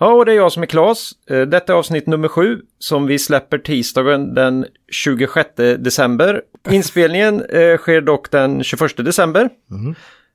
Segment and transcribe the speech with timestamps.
[0.00, 1.12] Ja, och det är jag som är Klas.
[1.30, 6.42] Eh, Detta är avsnitt nummer sju som vi släpper tisdagen den 26 december.
[6.70, 9.48] Inspelningen eh, sker dock den 21 december.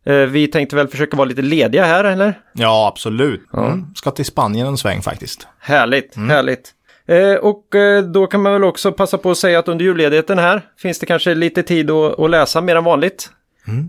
[0.05, 2.40] Eh, vi tänkte väl försöka vara lite lediga här, eller?
[2.54, 3.41] Ja, absolut.
[3.54, 3.85] Mm.
[3.95, 5.48] Ska till Spanien en sväng faktiskt.
[5.59, 6.71] Härligt, härligt.
[7.07, 7.66] Eh, och
[8.13, 11.05] då kan man väl också passa på att säga att under julledigheten här finns det
[11.05, 13.29] kanske lite tid att, att läsa mer än vanligt.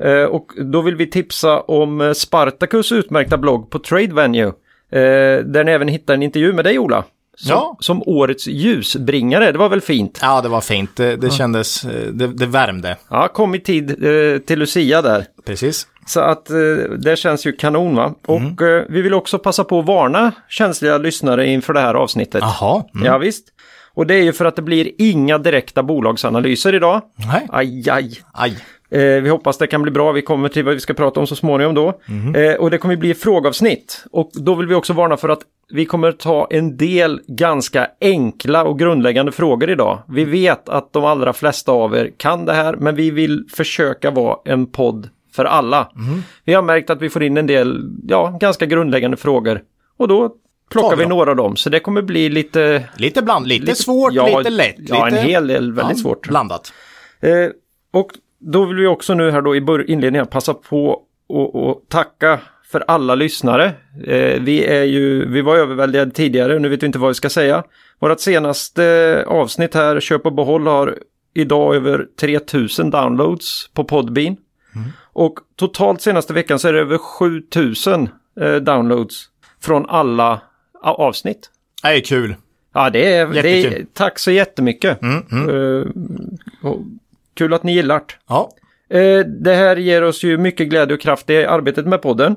[0.04, 4.52] Eh, och då vill vi tipsa om Spartacus utmärkta blogg på Trade Venue.
[4.92, 4.98] Eh,
[5.44, 7.04] där ni även hittar en intervju med dig Ola.
[7.38, 7.76] Som, Ja.
[7.80, 10.18] som årets ljusbringare, det var väl fint?
[10.22, 10.96] Ja, det var fint.
[10.96, 12.96] Det, det kändes, eh, det, det värmde.
[13.10, 15.24] Ja, kom i tid eh, till Lucia där.
[15.46, 15.86] Precis.
[16.06, 16.56] Så att eh,
[16.98, 18.14] det känns ju kanon va.
[18.26, 22.40] Och eh, vi vill också passa på att varna känsliga lyssnare inför det här avsnittet.
[22.42, 22.84] Jaha.
[22.94, 23.06] Mm.
[23.06, 23.48] Ja, visst.
[23.94, 27.02] Och det är ju för att det blir inga direkta bolagsanalyser idag.
[27.32, 27.46] Nej.
[27.52, 28.12] Aj, aj.
[28.32, 28.56] Aj.
[28.90, 30.12] Eh, vi hoppas det kan bli bra.
[30.12, 32.00] Vi kommer till vad vi ska prata om så småningom då.
[32.40, 34.04] Eh, och det kommer bli frågeavsnitt.
[34.12, 38.64] Och då vill vi också varna för att vi kommer ta en del ganska enkla
[38.64, 40.02] och grundläggande frågor idag.
[40.08, 44.10] Vi vet att de allra flesta av er kan det här, men vi vill försöka
[44.10, 45.90] vara en podd för alla.
[46.44, 49.62] Vi har märkt att vi får in en del, ja, ganska grundläggande frågor.
[49.96, 50.34] Och då
[50.70, 51.56] plockar vi vi några av dem.
[51.56, 52.88] Så det kommer bli lite...
[52.96, 54.76] Lite bland, lite, svårt, ja, lite lätt.
[54.78, 56.28] Ja, lite, en hel del väldigt ja, svårt.
[56.28, 56.72] Blandat.
[57.20, 57.30] Eh,
[57.92, 62.40] och då vill vi också nu här då i inledningen passa på att tacka
[62.72, 63.64] för alla lyssnare.
[64.06, 67.30] Eh, vi är ju, vi var överväldigade tidigare, nu vet vi inte vad vi ska
[67.30, 67.64] säga.
[67.98, 70.98] Vårt senaste avsnitt här, Köp och behåll, har
[71.34, 74.36] idag över 3000 downloads på Podbean.
[75.12, 78.08] Och totalt senaste veckan så är det över 7000
[78.40, 79.24] eh, downloads
[79.60, 80.40] från alla
[80.82, 81.50] avsnitt.
[81.82, 82.34] Det är kul.
[82.74, 85.02] Ja, det är, det är tack så jättemycket.
[85.02, 85.48] Mm, mm.
[85.48, 85.86] Eh,
[87.36, 88.04] kul att ni gillar det.
[88.28, 88.50] Ja.
[88.90, 92.36] Eh, Det här ger oss ju mycket glädje och kraft i arbetet med podden.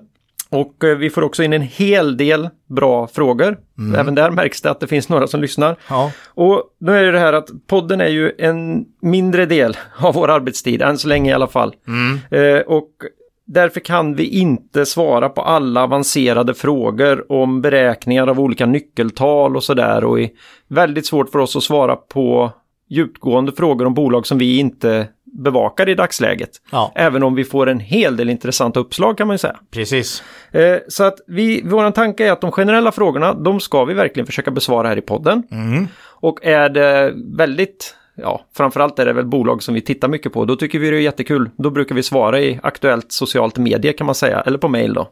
[0.50, 3.58] Och eh, vi får också in en hel del bra frågor.
[3.98, 5.76] Även där märks det att det finns några som lyssnar.
[5.90, 6.12] Ja.
[6.28, 10.30] Och nu är det det här att podden är ju en mindre del av vår
[10.30, 11.74] arbetstid, än så länge i alla fall.
[12.32, 12.90] Eh, och
[13.46, 19.64] därför kan vi inte svara på alla avancerade frågor om beräkningar av olika nyckeltal och
[19.64, 20.04] sådär.
[20.04, 20.30] Och är
[20.68, 22.52] väldigt svårt för oss att svara på
[22.90, 26.50] djupgående frågor om bolag som vi inte bevakar i dagsläget.
[26.72, 26.92] Ja.
[26.96, 29.60] Även om vi får en hel del intressanta uppslag kan man ju säga.
[29.72, 30.24] Precis.
[30.52, 34.26] Eh, så att vi, vår tanke är att de generella frågorna, de ska vi verkligen
[34.26, 35.44] försöka besvara här i podden.
[36.02, 40.46] Och är det väldigt, ja, framförallt är det väl bolag som vi tittar mycket på,
[40.46, 41.50] då tycker vi det är jättekul.
[41.58, 45.12] Då brukar vi svara i aktuellt socialt medie kan man säga, eller på mail då.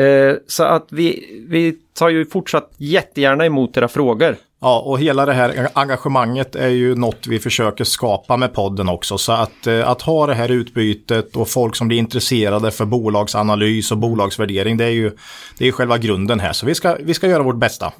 [0.00, 4.36] Eh, så att vi, vi tar ju fortsatt jättegärna emot era frågor.
[4.64, 9.18] Ja, och hela det här engagemanget är ju något vi försöker skapa med podden också.
[9.18, 13.92] Så att, eh, att ha det här utbytet och folk som blir intresserade för bolagsanalys
[13.92, 15.10] och bolagsvärdering, det är ju
[15.58, 16.52] det är ju själva grunden här.
[16.52, 17.92] Så vi ska, vi ska göra vårt bästa.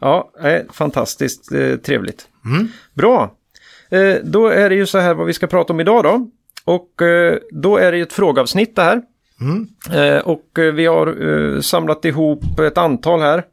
[0.00, 2.28] Ja, eh, fantastiskt eh, trevligt.
[2.94, 3.34] Bra.
[3.90, 6.30] Eh, då är det ju så här vad vi ska prata om idag då.
[6.64, 6.90] Och
[7.50, 9.02] då är det ju ett frågeavsnitt det här.
[9.90, 13.44] Eh, och vi har samlat ihop ett antal här.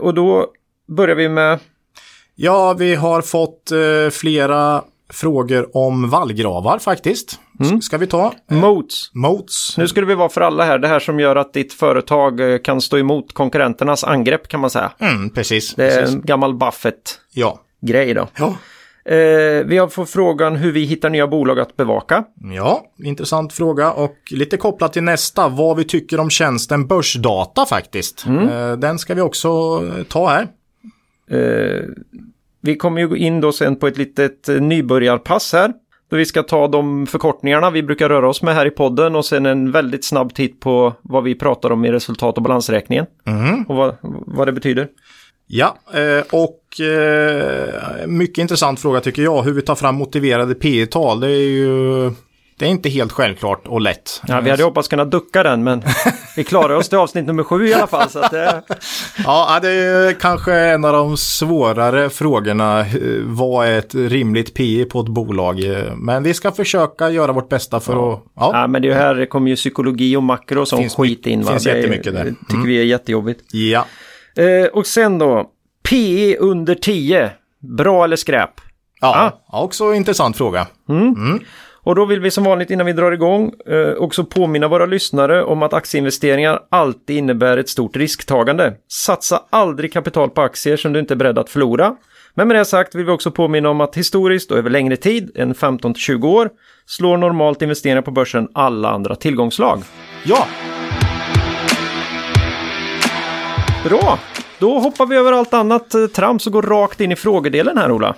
[0.00, 0.52] Och då
[0.94, 1.58] börjar vi med...
[2.34, 4.82] Ja, vi har fått eh, flera
[5.12, 7.40] frågor om vallgravar faktiskt.
[7.60, 8.32] S- Ska vi ta?
[8.50, 9.10] Moats.
[9.14, 9.78] Moats.
[9.78, 12.58] Nu det väl vara för alla här, det här som gör att ditt företag eh,
[12.58, 14.92] kan stå emot konkurrenternas angrepp kan man säga.
[14.98, 15.74] Mm, precis.
[15.74, 16.14] Det är precis.
[16.14, 18.14] en gammal Buffett-grej Ja.
[18.14, 18.28] då.
[18.36, 18.54] Ja.
[19.12, 22.24] Eh, vi har fått frågan hur vi hittar nya bolag att bevaka.
[22.54, 28.26] ja, intressant fråga och lite kopplat till nästa, vad vi tycker om tjänsten Börsdata faktiskt.
[28.26, 29.48] Eh, den ska vi också
[29.98, 30.46] eh, ta här.
[31.32, 31.82] Eh,
[32.60, 35.72] vi kommer ju gå in då sen på ett litet eh, nybörjarpass här.
[36.10, 39.24] Då vi ska ta de förkortningarna vi brukar röra oss med här i podden och
[39.24, 43.06] sen en väldigt snabb titt på vad vi pratar om i resultat och balansräkningen.
[43.68, 43.96] Och vad,
[44.26, 44.88] vad det betyder.
[45.46, 46.58] Ja, eh, och
[48.06, 52.10] mycket intressant fråga tycker jag, hur vi tar fram motiverade P tal Det är ju
[52.62, 54.22] det är inte helt självklart och lätt.
[54.26, 55.82] Ja, vi hade hoppats kunna ducka den men
[56.36, 58.10] vi klarar oss till avsnitt nummer sju i alla fall.
[58.10, 58.62] Så det,
[59.24, 62.86] Ja, det är kanske en av de svårare frågorna.
[63.24, 65.60] Vad är ett rimligt P på ett bolag?
[65.96, 68.22] Men vi ska försöka göra vårt bästa för att...
[68.36, 71.42] Ja, ja, men det här kommer ju psykologi och makro och Finns skit in.
[71.42, 71.50] Va?
[71.50, 72.22] finns Det jättemycket där.
[72.22, 72.36] Mm.
[72.48, 73.40] tycker vi är jättejobbigt.
[73.52, 73.86] ja.
[74.36, 75.46] Eh, och sen då,
[75.90, 77.30] PE under 10.
[77.76, 78.50] Bra eller skräp?
[79.00, 79.62] Ja, ja.
[79.62, 80.66] också intressant fråga.
[81.84, 85.44] Och då vill vi som vanligt innan vi drar igång eh, också påminna våra lyssnare
[85.44, 88.74] om att aktieinvesteringar alltid innebär ett stort risktagande.
[88.92, 91.96] Satsa aldrig kapital på aktier som du inte är beredd att förlora.
[92.34, 95.30] Men med det sagt vill vi också påminna om att historiskt och över längre tid,
[95.34, 96.50] än 15-20 år,
[96.86, 99.82] slår normalt investeringar på börsen alla andra tillgångslag.
[100.24, 100.46] Ja,
[103.84, 104.18] Bra!
[104.58, 107.90] Då hoppar vi över allt annat eh, trams och går rakt in i frågedelen här
[107.90, 108.14] Ola.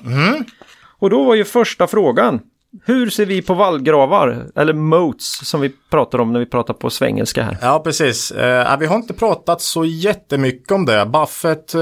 [0.99, 2.41] Och då var ju första frågan.
[2.85, 6.91] Hur ser vi på vallgravar, eller moats som vi pratar om när vi pratar på
[6.91, 7.59] svengelska här?
[7.63, 8.31] Ja, precis.
[8.31, 11.07] Eh, äh, vi har inte pratat så jättemycket om det.
[11.07, 11.81] Buffett eh,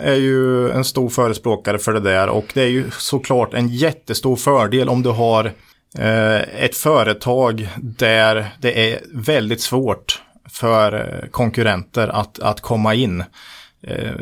[0.00, 4.36] är ju en stor förespråkare för det där och det är ju såklart en jättestor
[4.36, 5.44] fördel om du har
[5.98, 13.24] eh, ett företag där det är väldigt svårt för eh, konkurrenter att, att komma in.
[13.86, 14.12] Eh,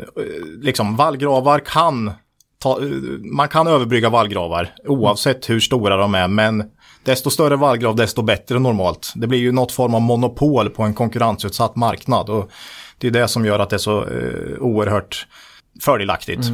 [0.61, 2.11] liksom vallgravar kan
[2.61, 2.79] ta,
[3.33, 6.63] man kan överbrygga vallgravar oavsett hur stora de är men
[7.03, 9.13] desto större vallgrav desto bättre normalt.
[9.15, 12.51] Det blir ju något form av monopol på en konkurrensutsatt marknad och
[12.97, 15.27] det är det som gör att det är så eh, oerhört
[15.81, 16.47] fördelaktigt.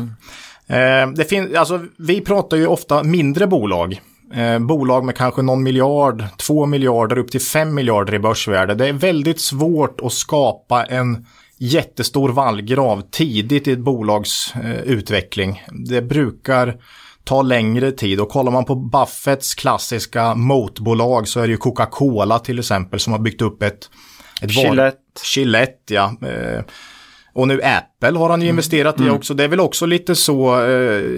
[0.67, 4.01] Eh, det fin- alltså, vi pratar ju ofta mindre bolag.
[4.35, 8.75] Eh, bolag med kanske någon miljard, två miljarder upp till fem miljarder i börsvärde.
[8.75, 11.25] Det är väldigt svårt att skapa en
[11.57, 15.63] jättestor vallgrav tidigt i ett bolags eh, utveckling.
[15.87, 16.77] Det brukar
[17.23, 22.39] ta längre tid och kollar man på Buffetts klassiska motbolag så är det ju Coca-Cola
[22.39, 23.89] till exempel som har byggt upp ett,
[24.41, 24.97] ett Gillette.
[25.35, 26.15] Gillette, ja.
[26.21, 26.63] Eh,
[27.37, 29.33] och nu Apple har han ju investerat i också.
[29.33, 30.61] Det är väl också lite så.
[30.61, 30.71] Eh,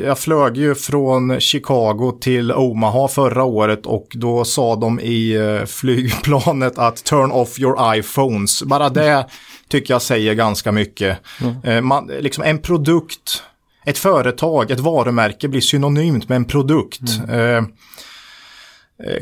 [0.06, 5.66] jag flög ju från Chicago till Omaha förra året och då sa de i eh,
[5.66, 8.64] flygplanet att turn off your iPhones.
[8.64, 9.26] Bara det
[9.70, 11.18] tycker jag säger ganska mycket.
[11.64, 13.44] Eh, man, liksom en produkt,
[13.86, 17.02] ett företag, ett varumärke blir synonymt med en produkt.
[17.30, 17.64] Eh, Eh,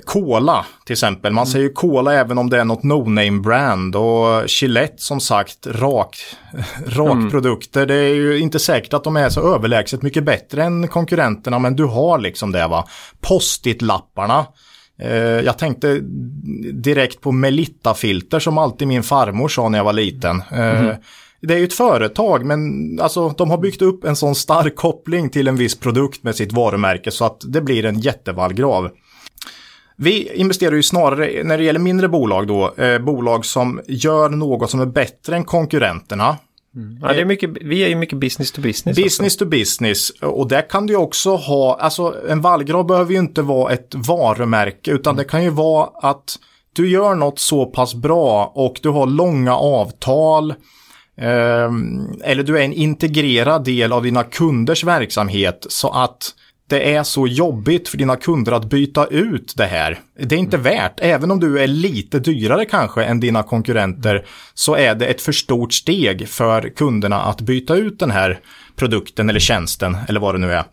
[0.05, 1.33] Cola till exempel.
[1.33, 5.67] Man säger ju Cola även om det är något no-name brand och Gillette som sagt
[5.67, 6.17] rak,
[6.85, 7.85] rak produkter.
[7.85, 11.75] Det är ju inte säkert att de är så överlägset mycket bättre än konkurrenterna men
[11.75, 12.87] du har liksom det va.
[13.21, 14.45] Post-it-lapparna.
[15.01, 15.99] Eh, jag tänkte
[16.73, 20.41] direkt på Melitta-filter som alltid min farmor sa när jag var liten.
[20.51, 20.91] Eh,
[21.41, 22.59] Det är ju ett företag men
[23.01, 26.53] alltså, de har byggt upp en sån stark koppling till en viss produkt med sitt
[26.53, 28.89] varumärke så att det blir en jättevallgrav.
[29.99, 34.71] Vi investerar ju snarare när det gäller mindre bolag då, eh, bolag som gör något
[34.71, 36.37] som är bättre än konkurrenterna.
[37.01, 38.97] Ja, det är mycket, vi är ju mycket business to business.
[38.97, 43.41] Business to business och där kan du också ha, alltså en vallgrav behöver ju inte
[43.41, 46.35] vara ett varumärke utan det kan ju vara att
[46.73, 50.51] du gör något så pass bra och du har långa avtal
[51.17, 51.71] eh,
[52.23, 56.33] eller du är en integrerad del av dina kunders verksamhet så att
[56.69, 59.99] det är så jobbigt för dina kunder att byta ut det här.
[60.19, 64.75] Det är inte värt, även om du är lite dyrare kanske än dina konkurrenter, så
[64.75, 68.39] är det ett för stort steg för kunderna att byta ut den här
[68.75, 70.63] produkten eller tjänsten eller vad det nu är.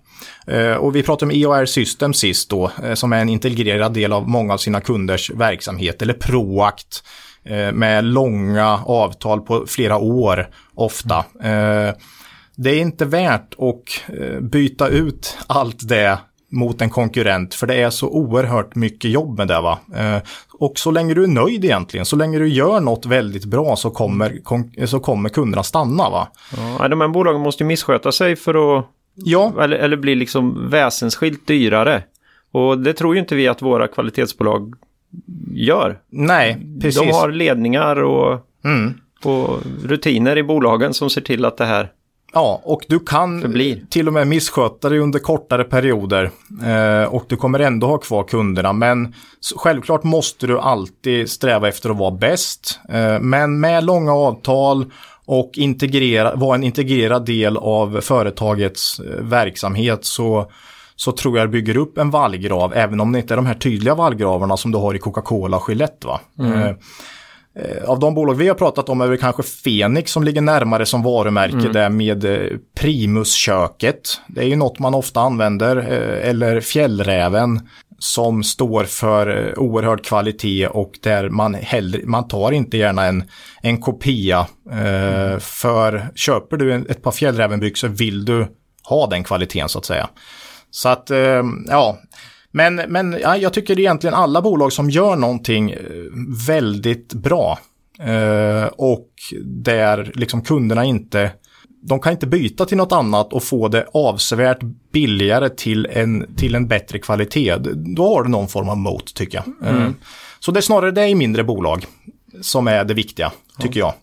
[0.47, 4.13] Eh, Och vi pratade om EOR System sist då, eh, som är en integrerad del
[4.13, 7.05] av många av sina kunders verksamhet, eller Proact,
[7.45, 11.25] eh, med långa avtal på flera år ofta.
[12.57, 16.19] Det är inte värt att eh, byta ut allt det
[16.51, 19.61] mot en konkurrent, för det är så oerhört mycket jobb med det.
[19.61, 19.79] Va?
[19.97, 20.23] Eh,
[20.59, 23.91] Och så länge du är nöjd egentligen, så länge du gör något väldigt bra så
[23.91, 26.11] kommer, kon- så kommer kunderna stanna.
[26.11, 26.29] Va?
[26.79, 30.71] Ja, de här bolagen måste ju missköta sig för att, Ja, eller, eller bli liksom
[30.71, 32.03] väsensskilt dyrare.
[32.53, 34.75] Och det tror ju inte vi att våra kvalitetsbolag
[35.53, 35.99] gör.
[36.11, 37.01] nej, precis.
[37.01, 38.95] De har ledningar och, Mm.
[39.25, 41.91] och rutiner i bolagen som ser till att det här
[42.35, 43.81] Ja, och du kan Förblir.
[43.91, 46.31] till och med missköta dig under kortare perioder.
[46.67, 48.73] Eh, och du kommer ändå ha kvar kunderna.
[48.73, 49.15] Men
[49.57, 52.81] självklart måste du alltid sträva efter att vara bäst.
[52.89, 54.93] Eh, men med långa avtal
[55.27, 60.51] och integrera, vara en integrerad del av företagets eh, verksamhet så,
[60.97, 62.73] så tror jag det bygger upp en vallgrav.
[62.75, 65.69] Även om det inte är de här tydliga vallgravarna som du har i Coca-Cola och
[65.69, 66.07] Gillette.
[66.07, 66.21] Va?
[66.41, 66.75] Eh, Eh,
[67.87, 71.03] Av de bolag vi har pratat om är det kanske Fenix som ligger närmare som
[71.03, 74.21] varumärke där med eh, Primusköket.
[74.29, 75.77] Det är ju något man ofta använder.
[75.77, 77.69] eh, Eller Fjällräven
[77.99, 83.25] som står för eh, oerhörd kvalitet och där man, hellre, man tar inte gärna en,
[83.63, 84.47] en kopia.
[84.71, 88.47] eh, För köper du ett par Fjällrävenbyxor vill du
[88.89, 90.09] ha den kvaliteten så att säga.
[90.71, 91.99] Så att, eh, ja.
[92.57, 95.79] Men, men ja, jag tycker egentligen alla bolag som gör någonting eh,
[96.47, 97.59] väldigt bra
[97.99, 99.09] eh, och
[99.45, 101.31] där liksom kunderna inte
[101.83, 104.59] de kan inte byta till något annat och få det avsevärt
[104.93, 107.57] billigare till en, till en bättre kvalitet.
[107.97, 109.71] Då har du någon form av moat tycker jag.
[109.71, 109.95] Mm.
[110.41, 111.87] Så det är snarare det i mindre bolag
[112.41, 113.95] som är det viktiga, tycker jag.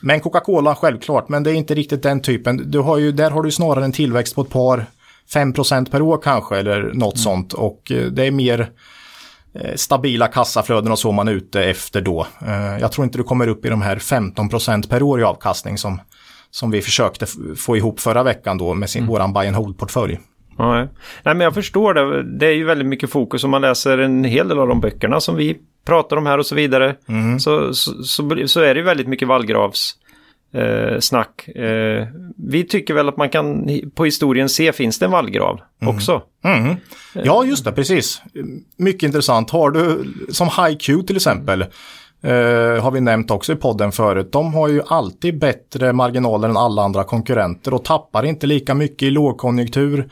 [0.00, 2.70] Men Coca-Cola självklart, men det är inte riktigt den typen.
[2.70, 4.86] Du har ju, där har du snarare en tillväxt på ett par
[5.34, 7.16] 5% per år kanske eller något mm.
[7.16, 8.70] sånt och eh, det är mer
[9.54, 12.26] eh, stabila kassaflöden och så man är ute efter då.
[12.46, 15.78] Eh, jag tror inte du kommer upp i de här 15% per år i avkastning
[15.78, 16.00] som,
[16.50, 19.10] som vi försökte få ihop förra veckan då med sin, mm.
[19.10, 20.18] våran buy and hold-portfölj.
[20.58, 20.88] Nej.
[21.22, 22.38] Nej, men jag förstår det.
[22.38, 25.20] Det är ju väldigt mycket fokus om man läser en hel del av de böckerna
[25.20, 26.96] som vi pratar om här och så vidare.
[27.08, 27.40] Mm.
[27.40, 29.96] Så, så, så, så, är det väldigt mycket vallgravs
[30.52, 31.48] eh, snack.
[31.48, 35.96] Eh, vi tycker väl att man kan på historien se finns det en vallgrav mm.
[35.96, 36.22] också.
[36.44, 36.76] Mm.
[37.12, 38.22] Ja, just det, precis.
[38.76, 39.50] Mycket intressant.
[39.50, 41.64] Har du som HiQ till exempel.
[42.24, 44.32] Uh, har vi nämnt också i podden förut.
[44.32, 49.02] De har ju alltid bättre marginaler än alla andra konkurrenter och tappar inte lika mycket
[49.02, 50.08] i lågkonjunktur.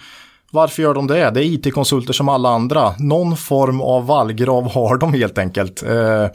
[0.50, 1.30] Varför gör de det?
[1.30, 2.94] Det är it-konsulter som alla andra.
[2.98, 5.82] Någon form av vallgrav har de helt enkelt.
[5.82, 6.26] Uh,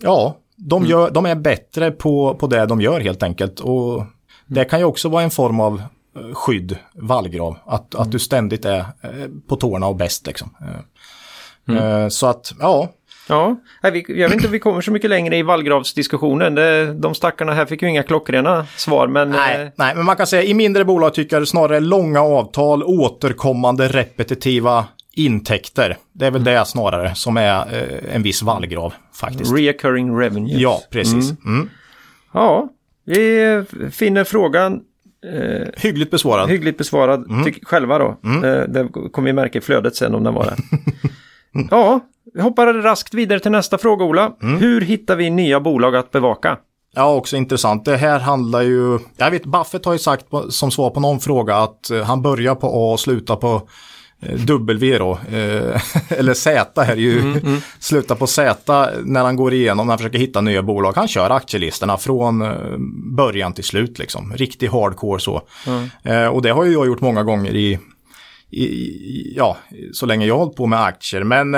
[0.00, 0.90] ja, de, mm.
[0.90, 3.60] gör, de är bättre på, på det de gör helt enkelt.
[3.60, 4.04] Och
[4.46, 5.82] det kan ju också vara en form av
[6.16, 7.56] eh, skydd, vallgrav.
[7.66, 10.56] Att, att du ständigt är eh, på tårna och bäst liksom.
[10.60, 12.10] Eh, mm.
[12.10, 12.88] Så att, ja.
[13.28, 16.54] Ja, jag vet inte om vi kommer så mycket längre i vallgravsdiskussionen.
[17.00, 19.30] De stackarna här fick ju inga klockrena svar, men...
[19.30, 23.88] Nej, nej, men man kan säga i mindre bolag tycker jag snarare långa avtal, återkommande
[23.88, 25.96] repetitiva intäkter.
[26.12, 29.52] Det är väl det snarare som är eh, en viss vallgrav faktiskt.
[29.52, 30.58] Reoccurring revenue.
[30.58, 31.30] Ja, precis.
[31.30, 31.36] Mm.
[31.46, 31.68] Mm.
[32.32, 32.68] Ja,
[33.04, 34.80] vi finner frågan
[35.32, 36.48] eh, hyggligt besvarad.
[36.48, 37.54] Hyggligt besvarad mm.
[37.62, 38.16] själva då.
[38.24, 38.44] Mm.
[38.44, 40.56] Eh, det kommer vi märka i flödet sen om den var det.
[41.70, 42.00] ja,
[42.34, 44.32] vi hoppar raskt vidare till nästa fråga Ola.
[44.42, 44.60] Mm.
[44.60, 46.58] Hur hittar vi nya bolag att bevaka?
[46.94, 47.84] Ja, också intressant.
[47.84, 51.56] Det här handlar ju, jag vet Buffett har ju sagt som svar på någon fråga
[51.56, 53.62] att uh, han börjar på A och slutar på Eh,
[54.20, 55.82] W då, eh,
[56.18, 57.60] eller Z här ju, mm, mm.
[57.78, 60.92] slutar på Z när han går igenom, när han försöker hitta nya bolag.
[60.96, 62.76] Han kör aktielistorna från eh,
[63.16, 65.42] början till slut liksom, riktigt hardcore så.
[65.66, 66.32] Mm.
[66.32, 67.78] och det har ju jag gjort många gånger i,
[68.50, 69.56] i, ja,
[69.92, 71.24] så länge jag har hållit på med aktier.
[71.24, 71.54] Men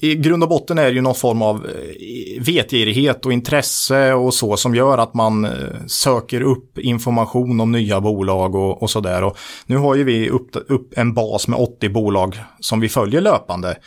[0.00, 4.34] i grund och botten är det ju någon form av eh, vetgirighet och intresse och
[4.34, 5.50] så som gör att man eh,
[5.86, 9.32] söker upp information om nya bolag och, och sådär.
[9.66, 13.78] nu har ju vi upp, upp, en bas med 80 bolag som vi följer löpande.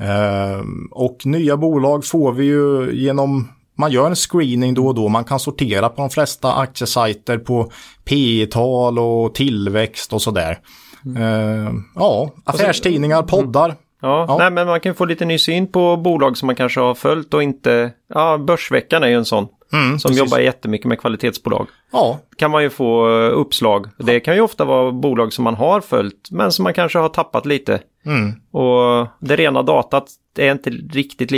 [0.00, 5.08] Eh, och nya bolag får vi ju genom man gör en screening då och då.
[5.08, 7.70] Man kan sortera på de flesta aktiesajter på
[8.04, 10.58] P tal och tillväxt och sådär.
[11.04, 11.22] Mm.
[11.22, 13.74] Uh, ja, affärstidningar, poddar.
[14.04, 14.38] Ja, ja.
[14.38, 17.34] Nej, men man kan få lite ny syn på bolag som man kanske har följt
[17.34, 17.90] och inte...
[18.14, 19.48] Ja, Börsveckan är ju en sån.
[19.74, 20.18] Mm, som precis.
[20.18, 21.68] jobbar jättemycket med kvalitetsbolag.
[21.92, 22.20] Ja.
[22.36, 23.86] Kan man ju få eh, uppslag.
[23.98, 27.08] Det kan ju ofta vara bolag som man har följt men som man kanske har
[27.08, 27.80] tappat lite.
[28.06, 28.32] Mm.
[28.50, 30.06] Och det rena datat
[30.38, 31.32] är inte riktigt,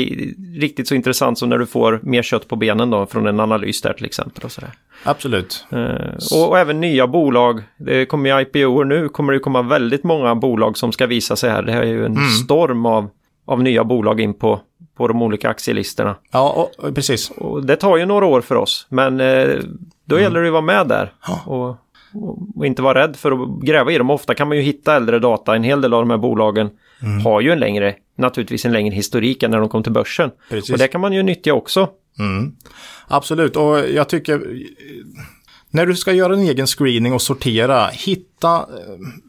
[0.60, 3.82] riktigt så intressant som när du får mer kött på benen då från en analys
[3.82, 4.44] där till exempel.
[4.44, 4.70] Och sådär.
[5.04, 5.66] Absolut.
[5.72, 5.88] Uh,
[6.32, 7.62] och, och, även nya bolag.
[7.78, 11.50] Det kommer ju IPO nu kommer det komma väldigt många bolag som ska visa sig
[11.50, 11.62] här.
[11.62, 12.28] Det här är ju en mm.
[12.28, 13.08] storm av,
[13.46, 14.60] av nya bolag in på,
[14.96, 16.16] på de olika aktielistorna.
[16.30, 17.30] Ja, och, precis.
[17.30, 19.62] Och det tar ju några år för oss, men uh,
[20.04, 20.22] då mm.
[20.22, 21.12] gäller det att vara med där.
[21.26, 21.40] Ja.
[21.46, 21.76] Och,
[22.56, 24.10] och inte vara rädd för att gräva i dem.
[24.10, 25.56] Ofta kan man ju hitta äldre data.
[25.56, 26.70] En hel del av de här bolagen
[27.02, 27.20] mm.
[27.20, 30.30] har ju en längre, naturligtvis en längre historik än när de kom till börsen.
[30.50, 30.70] Precis.
[30.70, 31.88] Och det kan man ju nyttja också.
[32.18, 32.52] Mm.
[33.08, 34.40] Absolut, och jag tycker
[35.70, 38.66] när du ska göra en egen screening och sortera, hitta,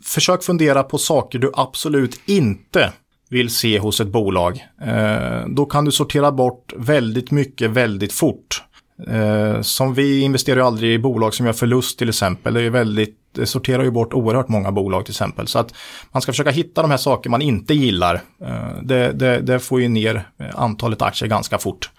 [0.03, 2.91] försök fundera på saker du absolut inte
[3.29, 4.65] vill se hos ett bolag.
[4.81, 8.63] Eh, då kan du sortera bort väldigt mycket väldigt fort.
[9.07, 12.53] Eh, som vi investerar ju aldrig i bolag som gör förlust till exempel.
[12.53, 15.47] Det, är väldigt, det sorterar ju bort oerhört många bolag till exempel.
[15.47, 15.73] Så att
[16.11, 18.21] man ska försöka hitta de här saker man inte gillar.
[18.41, 21.89] Eh, det, det, det får ju ner antalet aktier ganska fort.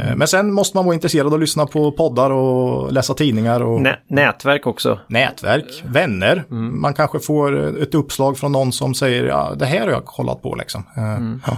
[0.00, 3.62] Eh, men sen måste man vara intresserad och lyssna på poddar och läsa tidningar.
[3.62, 3.80] Och...
[3.80, 4.98] Nä nätverk också.
[5.06, 6.44] Nätverk, vänner.
[6.50, 6.80] Mm.
[6.80, 10.42] Man kanske får ett uppslag från någon som säger ja, det här har jag kollat
[10.42, 10.84] på liksom.
[10.96, 11.42] Eh, mm.
[11.46, 11.56] Ja.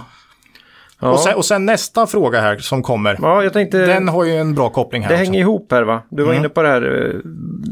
[1.01, 1.09] Ja.
[1.09, 3.19] Och, sen, och, sen, nästa fråga här som kommer.
[3.23, 5.09] Ja, jag tänkte, den har ju en bra koppling här.
[5.09, 5.25] Det också.
[5.25, 6.03] hänger ihop här va?
[6.11, 6.41] Du var mm.
[6.41, 7.07] inne på det här.
[7.07, 7.21] Eh,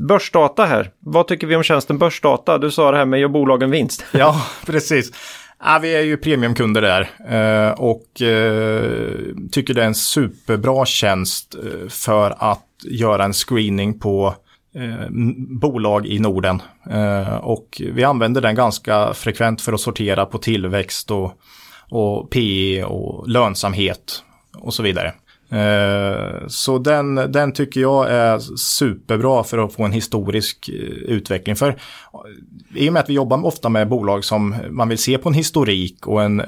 [0.08, 0.90] börsdata här.
[0.98, 2.58] Vad tycker vi om tjänsten börsdata?
[2.58, 4.04] Du sa det här med gör bolagen vinst.
[4.12, 5.12] Ja, precis.
[5.64, 9.12] Ja, vi är ju premiumkunder där eh, och eh,
[9.50, 14.34] tycker det är en superbra tjänst eh, för att göra en screening på
[15.60, 16.62] bolag i Norden.
[17.40, 21.40] Och vi använder den ganska frekvent för att sortera på tillväxt och
[21.88, 24.22] och PE och lönsamhet
[24.54, 25.12] och så vidare.
[25.50, 30.74] Eh, Så den, den tycker jag är superbra för att få en historisk eh,
[31.14, 31.56] utveckling.
[31.56, 31.76] För
[32.74, 35.34] i och med att vi jobbar ofta med bolag som man vill se på en
[35.34, 36.46] historik och en, eh,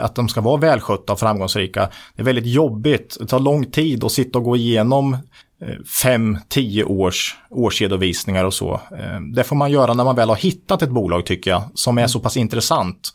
[0.00, 1.88] att de ska vara välskötta och framgångsrika.
[2.16, 5.14] Det är väldigt jobbigt, det tar lång tid att sitta och gå igenom
[5.62, 8.80] eh, fem, tio års årsredovisningar och så.
[8.98, 11.98] Eh, Det får man göra när man väl har hittat ett bolag tycker jag, som
[11.98, 13.12] är så pass intressant.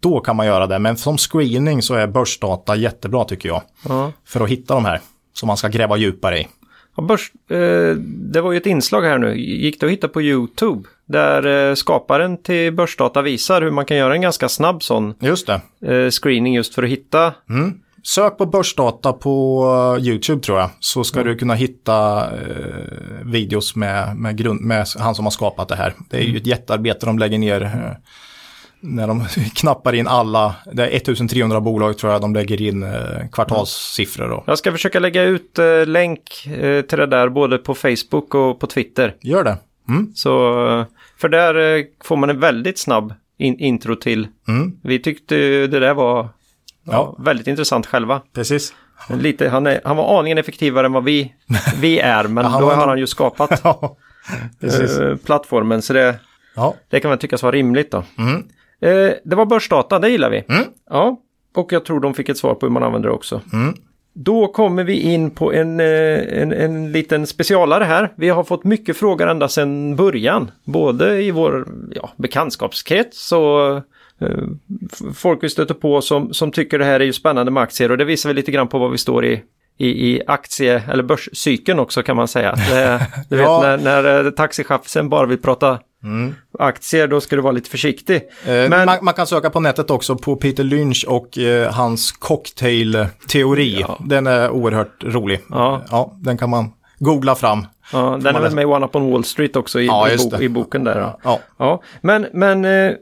[0.00, 3.62] Då kan man göra det, men som screening så är börsdata jättebra tycker jag.
[3.88, 4.12] Ja.
[4.24, 5.00] För att hitta de här
[5.32, 6.48] som man ska gräva djupare i.
[6.96, 7.96] Ja, börs, eh,
[8.32, 10.88] det var ju ett inslag här nu, gick det att hitta på YouTube?
[11.06, 15.48] Där eh, skaparen till börsdata visar hur man kan göra en ganska snabb sån Just
[15.48, 15.58] eh,
[16.10, 17.34] screening just för att hitta.
[17.50, 17.80] Mm.
[18.02, 19.64] Sök på börsdata på
[19.98, 20.70] eh, YouTube tror jag.
[20.80, 25.68] Så ska du kunna hitta eh, videos med, med, grund, med han som har skapat
[25.68, 25.94] det här.
[26.10, 27.98] Det är ju ett jättearbete de lägger ner.
[28.80, 33.28] När de knappar in alla, det är 1300 bolag tror jag de lägger in eh,
[33.32, 34.30] kvartalssiffror.
[34.30, 34.44] Och.
[34.46, 38.60] Jag ska försöka lägga ut eh, länk eh, till det där både på Facebook och
[38.60, 39.14] på Twitter.
[39.20, 39.56] Gör det.
[39.88, 40.12] Mm.
[40.14, 40.28] Så,
[41.18, 44.28] för där får man en väldigt snabb in, intro till.
[44.48, 44.72] Mm.
[44.82, 46.28] Vi tyckte det där var
[46.84, 47.16] ja, Ja.
[47.24, 48.22] väldigt intressant själva.
[48.34, 48.74] Precis.
[49.20, 51.34] Lite, han, är, han var aningen effektivare än vad vi,
[51.80, 53.96] vi är, men Ja, då var har han ju skapat Ja,
[54.62, 55.82] eh, plattformen.
[55.82, 56.18] Så det,
[56.90, 58.04] det kan man tyckas vara rimligt då.
[58.18, 58.44] Mm.
[58.82, 60.44] Eh, det var börsdata, det gillar vi.
[60.48, 60.64] Mm.
[60.90, 61.20] Ja,
[61.56, 63.40] och jag tror de fick ett svar på hur man använder det också.
[63.52, 63.74] Mm.
[64.12, 68.12] Då kommer vi in på en, eh, en, en liten specialare här.
[68.16, 70.50] Vi har fått mycket frågor ända sedan början.
[70.64, 73.82] Både i vår ja, bekantskapskrets och eh,
[75.14, 77.90] folk vi stöter på som, som tycker det här är ju spännande med aktier.
[77.90, 79.42] Och det visar väl lite grann på vad vi står i,
[79.78, 82.54] i, i aktie eller börscykeln också kan man säga.
[82.70, 83.60] Det, du vet Ja.
[83.62, 86.34] när, när eh, taxichauffören bara vill prata Mm.
[86.58, 88.16] aktier, då ska du vara lite försiktig.
[88.16, 92.12] Eh, Men- man, man kan söka på nätet också på Peter Lynch och eh, hans
[92.12, 93.76] cocktail-teori.
[93.80, 93.98] Ja.
[94.06, 95.40] Den är oerhört rolig.
[95.50, 95.82] Ja.
[95.90, 97.66] ja, den kan man googla fram.
[97.92, 100.16] Ja, den är väl med i One Up on Wall Street också i, Ja, i,
[100.30, 100.98] bo, i boken där.
[101.00, 101.18] Ja.
[101.24, 102.92] Ja, Ja, men, men eh,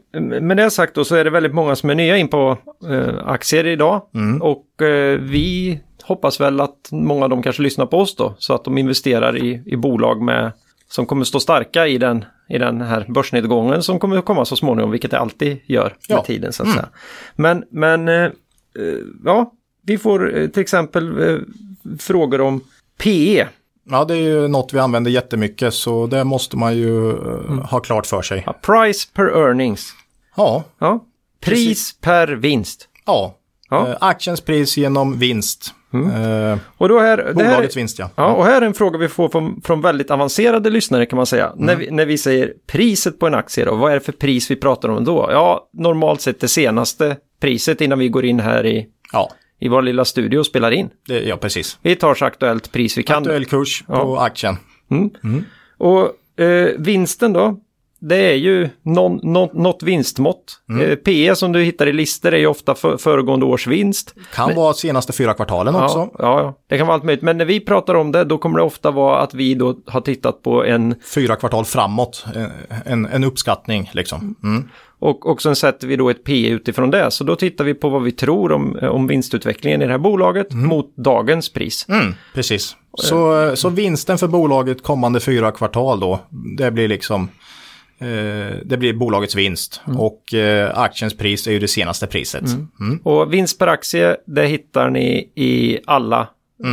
[0.41, 2.59] med det sagt då så är det väldigt många som är nya in på
[2.91, 4.03] eh, aktier idag.
[4.15, 4.43] Mm.
[4.43, 8.35] Och eh, vi hoppas väl att många av dem kanske lyssnar på oss då.
[8.39, 10.53] Så att de investerar i, i bolag med,
[10.89, 14.91] som kommer stå starka i den, i den här börsnedgången som kommer komma så småningom,
[14.91, 16.25] vilket det alltid gör med Ja.
[16.25, 16.89] tiden så att säga.
[17.37, 18.31] Men, men eh, eh,
[19.25, 21.39] ja, vi får eh, till exempel eh,
[21.99, 22.61] frågor om
[22.99, 23.47] PE.
[23.91, 27.17] ja, det är ju något vi använder jättemycket så det måste man ju eh,
[27.49, 27.59] Mm.
[27.59, 28.43] ha klart för sig.
[28.47, 29.93] Ja, price per earnings.
[30.37, 31.05] Ja, Ja.
[31.41, 32.89] Pris per vinst.
[33.07, 33.35] ja.
[33.71, 33.97] Ja.
[34.01, 35.75] Aktiens pris genom vinst.
[36.05, 38.11] Eh, Och då här, det här, bolagets vinst, ja.
[38.17, 41.27] ja, och här är en fråga vi får från, från väldigt avancerade lyssnare kan man
[41.27, 41.47] säga.
[41.47, 41.67] Mm.
[41.67, 44.51] När, vi, när vi säger priset på en aktie då, vad är det för pris
[44.51, 45.29] vi pratar om då?
[45.33, 49.31] Ja, normalt sett det senaste priset innan vi går in här i, Ja,
[49.61, 50.89] i vår lilla studio och spelar in.
[51.09, 51.79] det, ja precis.
[51.83, 53.19] Vi tar så aktuellt pris vi kan.
[53.23, 54.57] Aktuell kurs på aktien.
[55.79, 57.61] Och eh, vinsten då?
[57.99, 60.61] Det är ju någon, något, något vinstmått.
[60.69, 60.91] Mm.
[60.91, 64.15] Eh, PE som du hittar i listor är ju ofta för, föregående års vinst.
[64.35, 65.99] Kan vara senaste fyra kvartalen också.
[65.99, 67.23] Ja, ja, ja, det kan vara allt möjligt.
[67.23, 70.01] Men när vi pratar om det, då kommer det ofta vara att vi då har
[70.01, 74.37] tittat på en Fyra kvartal framåt, eh, en, en uppskattning liksom.
[74.43, 74.69] Mm.
[74.99, 77.11] och, och sen sätter vi då ett P utifrån det.
[77.11, 80.53] Så då tittar vi på vad vi tror om, om vinstutvecklingen i det här bolaget
[80.53, 81.87] mot dagens pris.
[81.89, 82.77] Mm, precis.
[82.99, 86.21] Så, så vinsten för bolaget kommande fyra kvartal då,
[86.59, 87.29] det blir liksom eh,
[88.65, 92.45] det blir bolagets vinst och eh, aktiens pris är ju det senaste priset.
[92.81, 93.01] Mm.
[93.03, 96.29] Och vinst per aktie, det hittar ni i alla,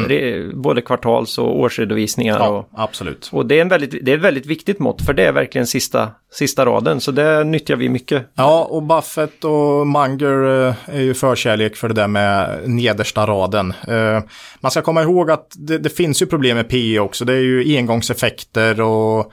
[0.07, 2.37] re, både kvartals och årsredovisningar.
[2.39, 3.29] Ja, Och, absolut.
[3.33, 5.67] och det är, en väldigt, det är ett väldigt viktigt mått, för det är verkligen
[5.67, 7.01] sista, sista raden.
[7.01, 8.27] Så det nyttjar vi mycket.
[8.35, 13.73] Ja, och Buffett och Munger eh, är ju förkärlek för det där med nedersta raden.
[13.87, 14.19] Eh,
[14.59, 17.25] Man ska komma ihåg att det, det finns ju problem med PE också.
[17.25, 19.25] Det är ju engångseffekter och eh,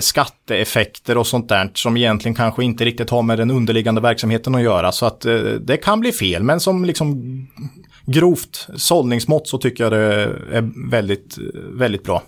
[0.00, 4.62] skatteeffekter och sånt där som egentligen kanske inte riktigt har med den underliggande verksamheten att
[4.62, 4.92] göra.
[4.92, 7.16] Så att eh, det kan bli fel, men som liksom
[8.06, 9.98] grovt sållningsmått så tycker jag det
[10.52, 12.22] är väldigt, väldigt bra.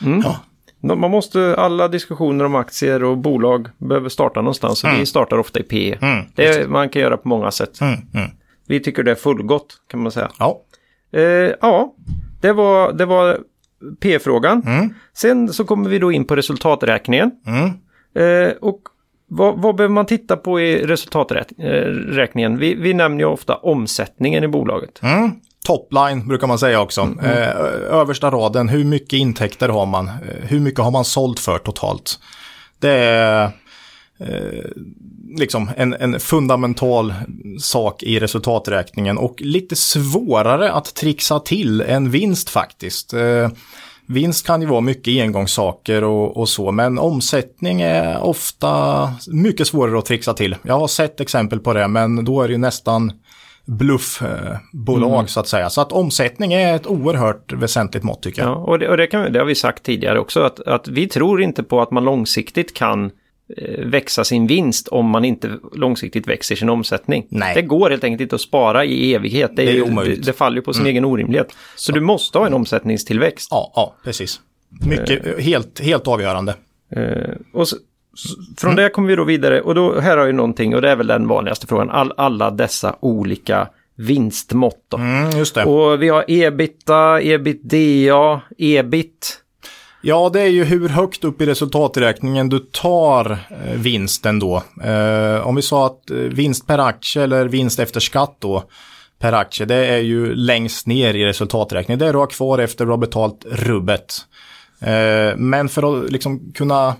[0.00, 0.36] Ja.
[0.82, 4.84] Man måste, alla diskussioner om aktier och bolag behöver starta någonstans.
[4.84, 5.98] Och vi startar ofta i PE.
[6.00, 7.80] Mm, det är, man kan göra på många sätt.
[7.80, 8.30] Mm, mm.
[8.66, 10.30] Vi tycker det är fullgott, kan man säga.
[10.38, 10.62] Ja,
[11.12, 11.94] Eh, ja,
[12.40, 13.38] det var, det var
[14.00, 14.62] P-frågan.
[14.66, 14.94] Mm.
[15.12, 17.30] Sen så kommer vi då in på resultaträkningen.
[17.46, 17.70] mm.
[18.14, 18.80] Eh, och
[19.28, 22.58] vad, vad behöver man titta på i resultaträkningen?
[22.58, 25.02] Vi, vi nämner ju ofta omsättningen i bolaget.
[25.02, 25.30] Mm.
[25.66, 27.08] Topline brukar man säga också.
[27.22, 27.48] Eh,
[27.90, 30.08] översta raden, hur mycket intäkter har man?
[30.08, 32.18] Eh, hur mycket har man sålt för totalt?
[32.78, 33.50] Det är
[34.20, 34.64] eh,
[35.36, 37.14] liksom en, en fundamental
[37.60, 43.12] sak i resultaträkningen och lite svårare att trixa till än vinst faktiskt.
[43.12, 43.48] Eh,
[44.12, 49.98] Vinst kan ju vara mycket engångssaker och, och, så, men omsättning är ofta mycket svårare
[49.98, 50.56] att trixa till.
[50.62, 53.12] Jag har sett exempel på det, men då är det ju nästan
[53.66, 55.26] bluffbolag mm.
[55.26, 55.70] så att säga.
[55.70, 58.50] Så att omsättning är ett oerhört väsentligt mått tycker jag.
[58.50, 61.08] Ja, och det, och det, kan, det har vi sagt tidigare också, att, att vi
[61.08, 63.10] tror inte på att man långsiktigt kan
[63.78, 67.26] växa sin vinst om man inte långsiktigt växer sin omsättning.
[67.28, 67.54] Nej.
[67.54, 69.50] Det går helt enkelt inte att spara i evighet.
[69.56, 70.90] Det, är det, är det, det faller ju på sin mm.
[70.90, 71.50] egen orimlighet.
[71.50, 73.48] Så, Så, du måste ha en omsättningstillväxt.
[73.50, 74.40] Ja, ja precis.
[74.86, 76.54] Mycket, uh, helt, helt avgörande.
[76.96, 77.76] Uh, och så,
[78.58, 78.84] från mm.
[78.84, 81.06] det kommer vi då vidare och då här har ju någonting och det är väl
[81.06, 81.90] den vanligaste frågan.
[81.90, 84.94] All, alla dessa olika vinstmått.
[84.94, 89.39] Mm, och vi har ebita, ebitda, ebit.
[90.02, 94.62] Ja, det är ju hur högt upp i resultaträkningen du tar eh, vinsten då.
[94.82, 98.64] Eh, om vi sa att eh, vinst per aktie eller vinst efter skatt då
[99.18, 101.98] per aktie, det är ju längst ner i resultaträkningen.
[101.98, 104.14] Det är du har kvar efter du har betalt rubbet.
[104.80, 106.96] Eh, men för att liksom kunna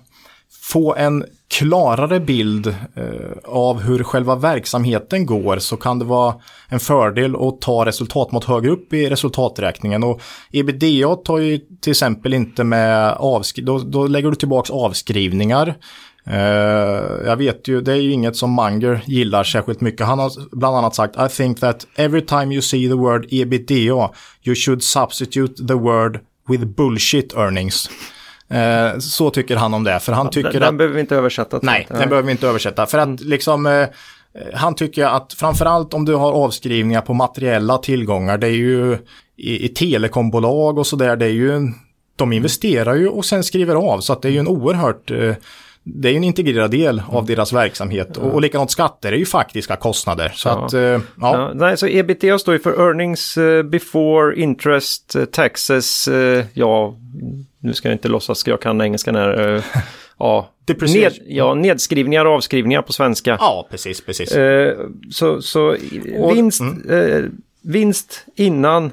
[0.71, 3.05] få en klarare bild eh,
[3.45, 6.35] av hur själva verksamheten går så kan det vara
[6.69, 10.05] en fördel att ta resultatmått högre upp i resultaträkningen.
[10.05, 10.21] Och
[10.53, 15.75] ebitda tar ju till exempel inte med avskrivningar, då, då, lägger du tillbaka avskrivningar.
[16.25, 16.37] Eh,
[17.27, 20.07] jag vet ju, det är ju inget som Munger gillar särskilt mycket.
[20.07, 24.11] Han har bland annat sagt I think that every time you see the word ebitda
[24.45, 27.91] you should substitute the word with bullshit earnings.
[28.51, 30.01] Eh, så tycker han om det.
[30.01, 30.69] För han tycker den, att...
[30.69, 31.59] Den behöver vi inte översätta.
[31.63, 32.87] Nej, den behöver vi inte översätta.
[32.87, 33.19] För att mm.
[33.21, 33.67] liksom...
[33.67, 33.87] Eh,
[34.55, 38.99] han tycker att framförallt om du har avskrivningar på materiella tillgångar, det är ju
[39.37, 41.73] i, i telekombolag och sådär, det är ju...
[42.17, 45.11] De investerar ju och sen skriver av, så att det är ju en oerhört...
[45.11, 45.35] Eh,
[45.83, 48.17] det är ju en integrerad del av deras verksamhet.
[48.17, 50.33] Och, och likadant skatter är ju faktiska kostnader.
[50.35, 50.65] Så ja.
[50.65, 51.01] att, uh, ja.
[51.21, 51.51] ja.
[51.55, 56.09] Nej, så ebitda står ju för earnings before interest, taxes,
[56.53, 56.97] ja,
[57.61, 59.55] nu ska jag inte låtsas jag kan engelska här.
[59.55, 59.63] Uh,
[60.19, 63.37] ja, ned, ja, nedskrivningar och avskrivningar på svenska.
[63.41, 64.37] Ja, precis, precis.
[64.37, 64.73] Uh,
[65.11, 65.77] så så
[66.19, 66.91] och, vinst, mm.
[66.91, 67.31] uh,
[67.63, 68.93] vinst innan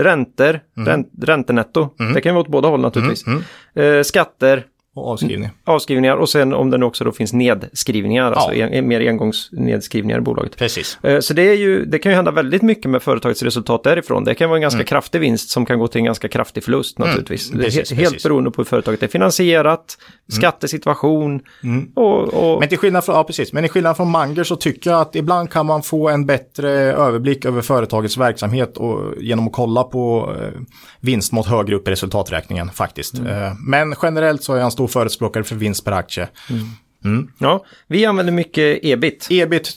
[0.00, 0.88] räntor, mm.
[0.88, 1.88] ränt, räntenetto.
[2.00, 2.14] Mm.
[2.14, 3.26] Det kan vara åt båda håll naturligtvis.
[3.26, 3.42] Mm.
[3.74, 4.04] mm.
[4.04, 4.64] skatter
[4.98, 5.50] och avskrivningar.
[5.64, 8.64] Avskrivningar och sen om det nu också då finns nedskrivningar, alltså ja.
[8.64, 10.56] alltså en, mer engångsnedskrivningar i bolaget.
[10.56, 10.98] Precis.
[11.02, 14.24] Eh, så det, är ju, det kan ju hända väldigt mycket med företagets resultat därifrån.
[14.24, 14.86] Det kan vara en ganska mm.
[14.86, 17.08] kraftig vinst som kan gå till en ganska kraftig förlust mm.
[17.08, 17.50] naturligtvis.
[17.50, 17.64] Mm.
[17.64, 18.22] Precis, helt precis.
[18.22, 20.40] beroende på hur företaget är finansierat, mm.
[20.40, 21.90] skattesituation mm.
[21.94, 22.60] och, och...
[22.60, 25.16] Men till skillnad från, ja precis, men i skillnad från Manger så tycker jag att
[25.16, 30.34] ibland kan man få en bättre överblick över företagets verksamhet och, genom att kolla på
[30.40, 30.60] eh,
[31.00, 33.18] vinst mot högre upp i resultaträkningen faktiskt.
[33.18, 33.42] Mm.
[33.42, 36.28] Eh, men generellt så är jag en stor förespråkare för vinst per aktie.
[36.50, 36.66] Mm.
[37.04, 37.30] Mm.
[37.38, 39.26] Ja, vi använder mycket ebit.
[39.30, 39.72] Ebit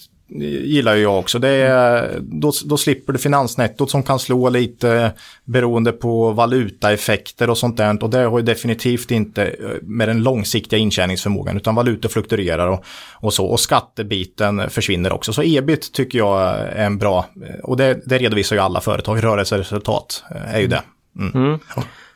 [0.63, 1.39] gillar ju jag också.
[1.39, 5.11] Det är, då, då slipper du finansnettot som kan slå lite
[5.45, 8.03] beroende på valutaeffekter och sånt där.
[8.03, 12.85] Och det har ju definitivt inte eh, med den långsiktiga intjäningsförmågan utan valutor fluktuerar och,
[13.13, 13.45] och så.
[13.45, 15.33] Och skattebiten försvinner också.
[15.33, 17.25] Så ebit tycker jag är en bra,
[17.63, 20.83] och det, det redovisar ju alla företag, rörelseresultat är ju det.
[21.19, 21.31] Mm.
[21.45, 21.59] Mm.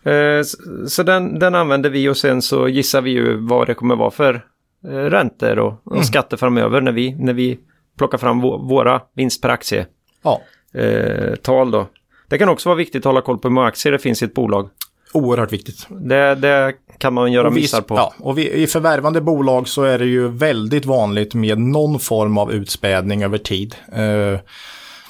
[0.05, 0.43] Eh,
[0.87, 4.11] så den, den använder vi och sen så gissar vi ju vad det kommer vara
[4.11, 4.45] för
[4.87, 6.03] eh, räntor och, och mm.
[6.03, 7.59] skatter framöver när vi, när vi
[7.97, 9.85] plockar fram våra vinst per aktie.
[10.23, 10.41] Ja.
[10.73, 11.87] Eh, tal då.
[12.27, 14.25] Det kan också vara viktigt att hålla koll på hur många aktier det finns i
[14.25, 14.69] ett bolag.
[15.13, 15.87] Oerhört viktigt.
[15.89, 17.95] Det, det kan man göra vi, missar på.
[17.95, 22.37] Ja, och vi, i förvärvande bolag så är det ju väldigt vanligt med någon form
[22.37, 23.75] av utspädning över tid.
[23.93, 24.39] Eh,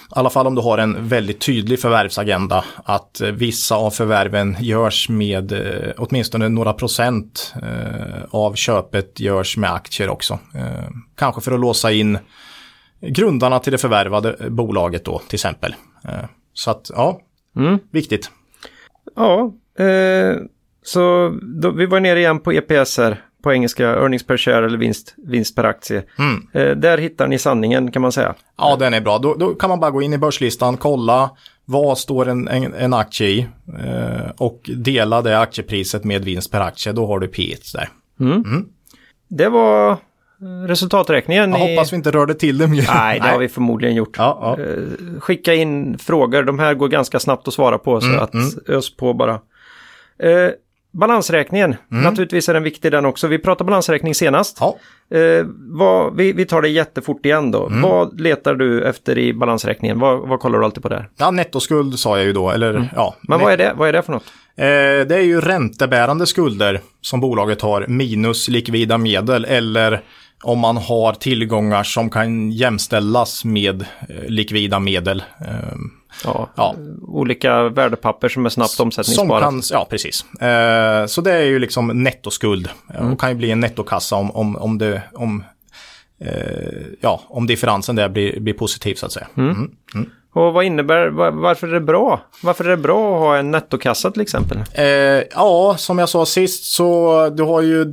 [0.09, 4.57] i alla fall om du har en väldigt tydlig förvärvsagenda, att eh, vissa av förvärven
[4.59, 10.39] görs med eh, åtminstone några procent eh, av köpet görs med aktier också.
[11.15, 12.17] Kanske för att låsa in
[13.01, 15.75] grundarna till det förvärvade bolaget då till exempel.
[16.53, 17.21] Så att ja,
[17.55, 17.79] mm.
[17.91, 18.31] viktigt.
[19.15, 20.35] Ja, eh,
[20.83, 24.77] så då, vi var nere igen på EPS här på engelska, earnings per share eller
[24.77, 26.03] vinst, vinst per aktie.
[26.19, 26.47] Mm.
[26.53, 28.35] Eh, där hittar ni sanningen kan man säga.
[28.57, 29.17] Ja, den är bra.
[29.17, 31.29] Då, då, kan man bara gå in i börslistan, kolla
[31.65, 36.61] vad står en, en, en aktie i eh, och dela det aktiepriset med vinst per
[36.61, 36.93] aktie.
[36.93, 37.89] Då har du P1 där.
[38.19, 38.43] Mm.
[38.43, 38.65] Mm.
[39.27, 39.97] Det var
[40.67, 41.51] resultaträkningen.
[41.51, 42.85] Jag hoppas vi inte rörde till det mer.
[42.93, 44.17] Nej, det har vi förmodligen gjort.
[44.17, 44.63] Ja, ja.
[44.63, 48.33] Eh, skicka in frågor, de här går ganska snabbt att svara på så mm, att
[48.33, 48.49] mm.
[48.67, 49.39] ös på bara.
[50.99, 52.03] Balansräkningen, mm.
[52.03, 53.27] naturligtvis är den viktig den också.
[53.27, 54.57] Vi pratade balansräkning senast.
[54.59, 54.77] Ja.
[55.17, 57.67] Eh, vad, vi, vi, tar det jättefort igen då.
[57.67, 57.81] Mm.
[57.81, 59.99] Vad letar du efter i balansräkningen?
[59.99, 61.09] Vad, vad, kollar du alltid på där?
[61.17, 62.51] Ja, nettoskuld sa jag ju då.
[62.51, 62.85] Eller, mm.
[62.95, 64.33] ja, Men vad är, det, vad är det för något?
[64.57, 64.65] Eh,
[65.07, 70.01] det är ju räntebärande skulder som bolaget har minus likvida medel eller
[70.43, 75.23] om man har tillgångar som kan jämställas med eh, likvida medel.
[75.41, 75.77] Eh,
[76.23, 76.75] Ja, Ja.
[77.07, 79.39] olika värdepapper som är snabbt Som omsättningsbara.
[79.41, 80.25] kan, ja, precis.
[80.41, 82.69] Eh, så det är ju liksom nettoskuld.
[82.93, 85.43] Eh, Och kan ju bli en nettokassa om, om, om, det, om,
[86.21, 86.31] eh,
[87.01, 89.27] ja, om differensen där blir, blir positiv så att säga.
[89.37, 89.71] Mm.
[90.33, 92.21] Och vad innebär, var, varför är det bra?
[92.43, 94.57] Varför är det bra att ha en nettokassa till exempel?
[94.73, 94.85] Eh,
[95.35, 97.85] ja, som jag sa sist så du har ju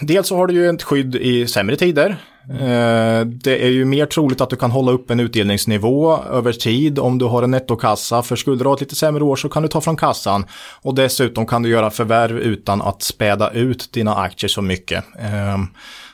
[0.00, 2.16] dels så har du ju ett skydd i sämre tider.
[2.48, 6.98] Eh, det är ju mer troligt att du kan hålla upp en utdelningsnivå över tid
[6.98, 8.22] om du har en nettokassa.
[8.22, 10.44] För skulle du ha ett lite sämre år så kan du ta från kassan.
[10.82, 15.04] Och dessutom kan du göra förvärv utan att späda ut dina aktier så mycket.
[15.18, 15.58] Eh,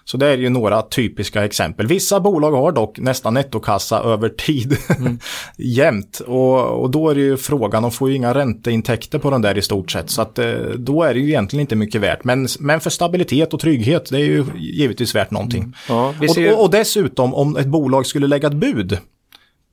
[0.09, 1.87] så det är ju några typiska exempel.
[1.87, 4.77] Vissa bolag har dock nästan nettokassa över tid
[5.59, 6.21] jämt.
[6.27, 9.59] Och, och då är det ju frågan, de får ju inga ränteintäkter på den där
[9.59, 10.11] i stort sett.
[10.11, 12.25] Så att eh, då är det ju egentligen inte mycket värt.
[12.25, 15.73] Men, men för stabilitet och trygghet, det är ju givetvis värt någonting.
[15.89, 18.99] Ja, vi ser Och, ju, och, och dessutom om ett bolag skulle lägga ett bud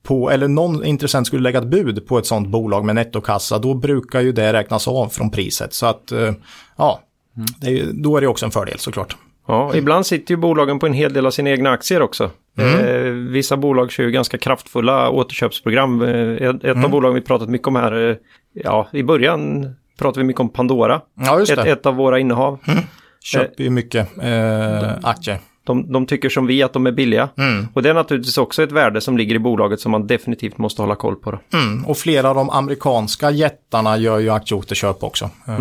[0.02, 3.74] på, eller någon intressent skulle lägga ett bud på ett sånt bolag med nettokassa, då
[3.74, 5.74] brukar ju det räknas av från priset.
[5.74, 6.32] Så att, eh,
[6.76, 7.00] ja,
[7.60, 9.16] det är, ju- då är det också en fördel såklart.
[9.46, 12.30] Ja, ibland sitter ju bolagen på en hel del av sina egna aktier också.
[12.58, 12.78] Mm.
[13.06, 16.02] Eh, vissa bolag kör ju ganska kraftfulla återköpsprogram.
[16.02, 16.08] Eh,
[16.48, 16.84] ett Mm.
[16.84, 18.16] av bolagen vi pratat mycket om här, eh,
[18.52, 19.66] ja, i början
[19.98, 21.00] pratade vi mycket om Pandora.
[21.20, 21.50] Ja, Ett.
[21.50, 21.72] Mm.
[21.72, 22.58] ett av våra innehav.
[23.24, 25.38] Köper ju mycket eh, aktier.
[25.66, 27.28] De, de tycker som vi att de är billiga.
[27.38, 27.66] Mm.
[27.74, 30.82] Och det är naturligtvis också ett värde som ligger i bolaget som man definitivt måste
[30.82, 31.38] hålla koll på.
[31.52, 31.84] Mm.
[31.86, 35.30] Och flera av de amerikanska jättarna gör ju aktieåterköp också.
[35.48, 35.58] Eh,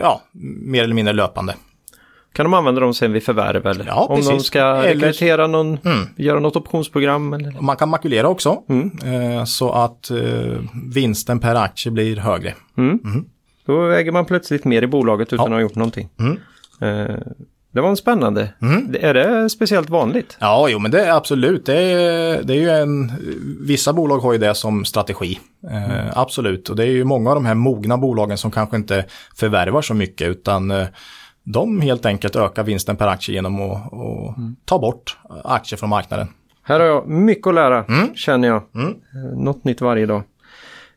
[0.00, 0.22] Ja,
[0.62, 1.54] mer eller mindre löpande.
[2.34, 3.84] Kan de använda dem sen vid förvärv eller?
[3.86, 4.46] Ja, Om de precis.
[4.46, 6.06] ska Eller- rekrytera någon, Mm.
[6.16, 7.60] göra något optionsprogram eller?
[7.60, 8.90] Man kan makulera också, Mm.
[9.38, 10.16] eh, så att eh,
[10.94, 12.54] vinsten per aktie blir högre.
[13.66, 15.44] Då äger man plötsligt mer i bolaget utan Ja.
[15.44, 16.08] att ha gjort någonting.
[16.20, 16.38] Mm.
[16.80, 17.16] Eh,
[17.72, 18.48] det var en spännande.
[18.88, 20.36] Det- Är det speciellt vanligt?
[20.40, 21.66] Ja, jo, men det är absolut.
[21.66, 23.12] Det är, det är ju en,
[23.66, 25.38] vissa bolag har ju det som strategi.
[25.70, 29.04] Eh, Absolut, och det är ju många av de här mogna bolagen som kanske inte
[29.36, 30.86] förvärvar så mycket, utan eh,
[31.44, 36.28] de helt enkelt ökar vinsten per aktie genom att, att ta bort aktier från marknaden.
[36.62, 38.14] Här har jag mycket att lära, Mm.
[38.14, 38.56] känner jag.
[38.56, 40.22] Eh, något nytt varje dag.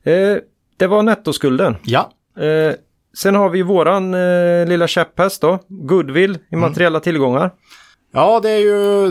[0.03, 0.37] Eh,
[0.77, 1.75] det var nettoskulden.
[1.83, 2.73] Ja, Eh,
[3.17, 7.51] sen har vi våran eh, lilla käpphäst då, goodwill i materiella tillgångar.
[8.13, 9.09] Ja, det är, ju,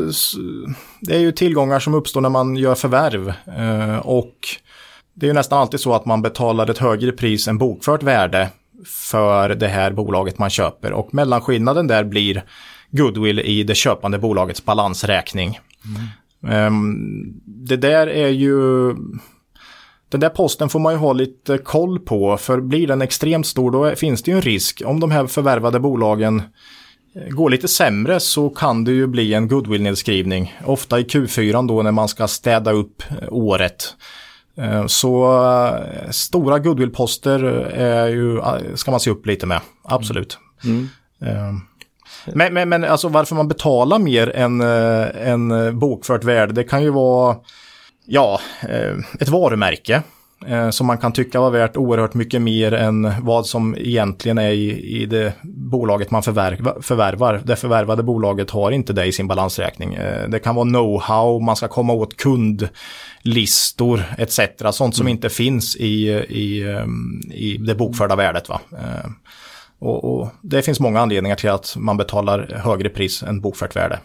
[1.01, 3.33] det är ju tillgångar som uppstår när man gör förvärv.
[4.03, 4.35] Och
[5.15, 8.49] det är ju nästan alltid så att man betalar ett högre pris än bokfört värde
[8.85, 10.93] för det här bolaget man köper.
[10.93, 12.45] Och mellanskillnaden där blir
[12.91, 15.59] goodwill i det köpande bolagets balansräkning.
[16.43, 17.41] Mm.
[17.45, 18.95] det där är ju...
[20.09, 23.71] Den där posten får man ju ha lite koll på, för blir den extremt stor
[23.71, 24.83] då finns det ju en risk.
[24.85, 26.43] Om de här förvärvade bolagen
[27.15, 30.55] eh, går lite sämre så kan det ju bli en goodwill-nedskrivning.
[30.65, 33.95] Ofta i Q4 då när man ska städa upp eh, året.
[34.59, 35.25] Eh, Så
[36.05, 40.39] eh, stora goodwill-poster är ju, eh, ska man se upp lite med, absolut.
[41.23, 41.53] Eh,
[42.35, 46.91] Men, men, men alltså varför man betalar mer än, än bokfört värde, det kan ju
[46.91, 47.37] vara
[48.07, 48.41] ja,
[49.21, 50.03] ett varumärke
[50.71, 55.01] som man kan tycka var värt oerhört mycket mer än vad som egentligen är i,
[55.03, 57.43] i det bolaget man förvärva, förvärvar.
[57.45, 59.95] Det förvärvade bolaget har inte det i sin balansräkning.
[59.95, 64.41] Eh, det kan vara know-how, man ska komma åt kundlistor etc.
[64.71, 68.49] Sånt som inte finns i, i, ehm, i det bokförda värdet.
[68.49, 68.61] Va?
[68.73, 69.11] Eh,
[69.79, 73.99] och, och det finns många anledningar till att man betalar högre pris än bokfört värde.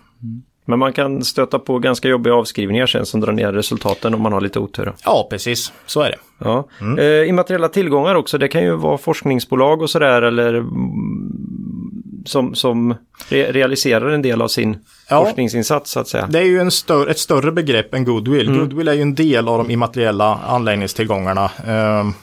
[0.65, 4.33] Men man kan stöta på ganska jobbiga avskrivningar sen som drar ner resultaten om man
[4.33, 4.93] har lite otur.
[5.05, 5.71] Ja, precis.
[5.85, 6.17] Så är det.
[6.37, 6.67] Ja.
[7.03, 12.95] Eh, immateriella tillgångar också, det kan ju vara forskningsbolag och sådär eller mm, som, som
[13.29, 14.77] re realiserar en del av sin
[15.09, 15.25] Ja.
[15.25, 16.27] forskningsinsats så att säga.
[16.29, 18.51] Det är ju en större, ett större begrepp än goodwill.
[18.59, 21.51] Goodwill är ju en del av de immateriella anläggningstillgångarna.
[21.67, 22.13] Ehm,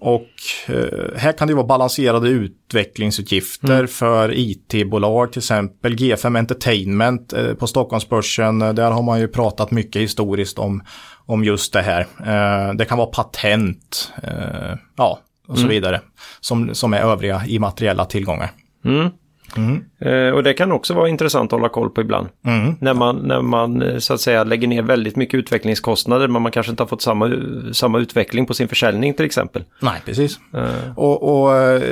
[0.00, 0.28] och
[0.66, 5.94] eh, här kan det vara balanserade utvecklingsutgifter för IT-bolag till exempel.
[5.94, 10.82] G5 Entertainment eh, på Stockholmsbörsen, eh, där har man ju pratat mycket historiskt om,
[11.26, 12.00] om just det här.
[12.00, 14.12] Eh, det kan vara patent,
[14.96, 16.00] ja, och så vidare,
[16.40, 18.50] som, som är övriga immateriella tillgångar.
[20.00, 22.28] Eh, och det kan också vara intressant att hålla koll på ibland.
[22.46, 22.74] Mm.
[22.80, 26.52] När, man, när man eh, så att säga lägger ner väldigt mycket utvecklingskostnader men man
[26.52, 27.32] kanske inte har fått samma,
[27.72, 29.64] samma utveckling på sin försäljning till exempel.
[29.80, 30.38] Nej, precis.
[30.54, 31.82] Eh, Och, och eh,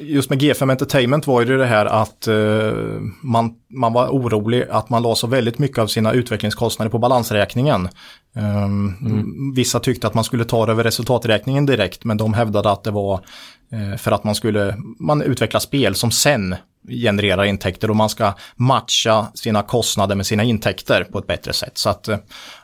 [0.00, 2.72] just med G5 Entertainment var ju det här att eh,
[3.22, 7.88] man, man var orolig att man la så väldigt mycket av sina utvecklingskostnader på balansräkningen.
[8.64, 12.84] Um, Vissa tyckte att man skulle ta det över resultaträkningen direkt men de hävdade att
[12.84, 13.20] det var
[13.98, 16.56] för att man skulle man utveckla spel som sen
[16.88, 21.78] genererar intäkter och man ska matcha sina kostnader med sina intäkter på ett bättre sätt.
[21.78, 22.08] Så att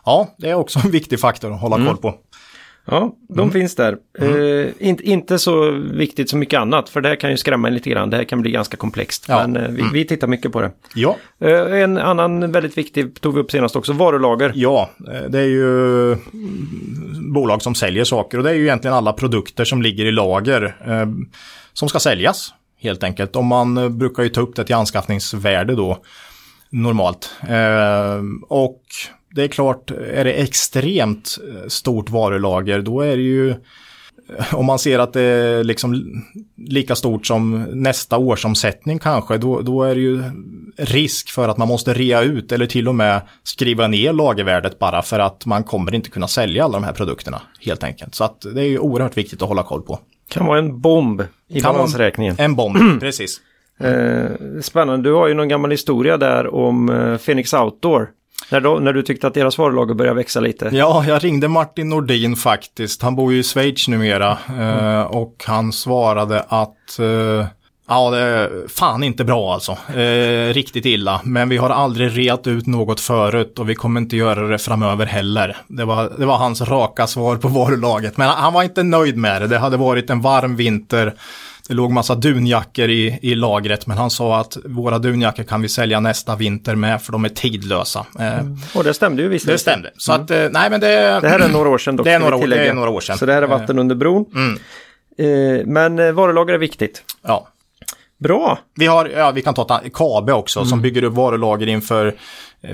[0.05, 2.15] ja, det är också en viktig faktor att hålla koll på.
[2.87, 3.51] Ja, de mm.
[3.51, 3.97] finns där.
[4.19, 4.65] Mm.
[4.67, 7.75] Eh, inte, inte så viktigt som mycket annat, för det här kan ju skrämma en
[7.75, 8.11] lite grann.
[8.11, 9.47] Det här kan bli ganska komplext, ja.
[9.47, 9.93] men eh, vi, mm.
[9.93, 10.71] vi, tittar mycket på det.
[10.95, 11.17] Ja.
[11.41, 14.53] Eh, en annan väldigt viktig tog vi upp senast också, varulager.
[14.55, 14.91] Ja,
[15.29, 16.17] det är ju
[17.33, 20.75] bolag som säljer saker och det är ju egentligen alla produkter som ligger i lager
[21.73, 23.37] som ska säljas helt enkelt.
[23.37, 25.99] Om man brukar ju ta upp det till anskaffningsvärde då
[26.71, 27.31] normalt.
[28.49, 28.81] och
[29.35, 34.67] det är klart, är det extremt eh, stort varulager då är det ju eh, om
[34.67, 36.23] man ser att det är liksom
[36.57, 40.23] lika stort som nästa årsomsättning kanske, då, då är det ju
[40.77, 45.03] risk för att man måste rea ut eller till och med skriva ner lagervärdet bara
[45.03, 48.15] för att man kommer inte kunna sälja alla de här produkterna helt enkelt.
[48.15, 49.99] Så att det är ju oerhört viktigt att hålla koll på.
[50.29, 52.37] Kan vara en bomb i kan balansräkningen.
[52.39, 53.41] En bomb, precis.
[53.81, 58.09] Eh, spännande, du har ju någon gammal historia där om eh, Phoenix Outdoor.
[58.51, 60.71] När, då, när du tyckte att deras varulager började växa lite?
[60.73, 63.03] Ja, jag ringde Martin Nordin faktiskt.
[63.03, 64.39] Han bor ju i Schweiz numera.
[64.49, 64.99] Mm.
[64.99, 67.47] Eh, och han svarade att eh,
[67.89, 69.73] Ja, det är fan inte bra alltså.
[69.99, 71.21] Eh, riktigt illa.
[71.25, 75.07] Men vi har aldrig reat ut något förut och vi kommer inte göra det framöver
[75.07, 75.57] heller.
[75.69, 78.17] Det var, det var hans raka svar på varulaget.
[78.17, 79.47] Men han var inte nöjd med det.
[79.47, 81.15] Det hade varit en varm vinter.
[81.69, 85.69] Det låg massa dunjackor i, i lagret men han sa att våra dunjackor kan vi
[85.69, 88.07] sälja nästa vinter med för de är tidlösa.
[88.19, 88.57] Eh, mm.
[88.75, 89.47] Och det stämde ju visst.
[89.47, 89.91] Det stämde.
[89.97, 90.25] Så mm.
[90.25, 91.21] att, eh, nej men det...
[91.21, 92.05] Det här är några år sedan dock.
[92.07, 93.19] Det är några, år, det är några år sedan.
[93.19, 94.25] Så det här är vatten under bron.
[94.35, 94.59] Mm.
[95.19, 97.03] Eh, men varulager är viktigt.
[97.23, 97.49] Ja.
[98.19, 98.59] Bra!
[98.75, 100.69] Vi har, ja vi kan ta Kabe också mm.
[100.69, 102.15] som bygger upp varulager inför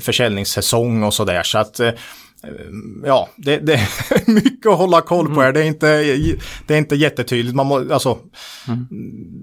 [0.01, 1.43] försäljningssäsong och sådär.
[1.43, 1.91] Så att Eh,
[3.05, 5.53] ja, det, det, är mycket att hålla koll på här.
[5.53, 6.03] Det är inte,
[6.67, 7.57] det är inte jättetydligt.
[7.57, 8.19] Man må, alltså,
[8.69, 8.87] mm.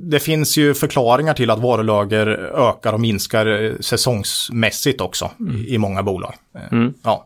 [0.10, 2.28] Det finns ju förklaringar till att varulager
[2.70, 5.66] ökar och minskar eh, säsongsmässigt också mm.
[5.68, 6.34] i, många bolag.
[6.56, 6.94] Eh, mm.
[7.04, 7.26] Ja.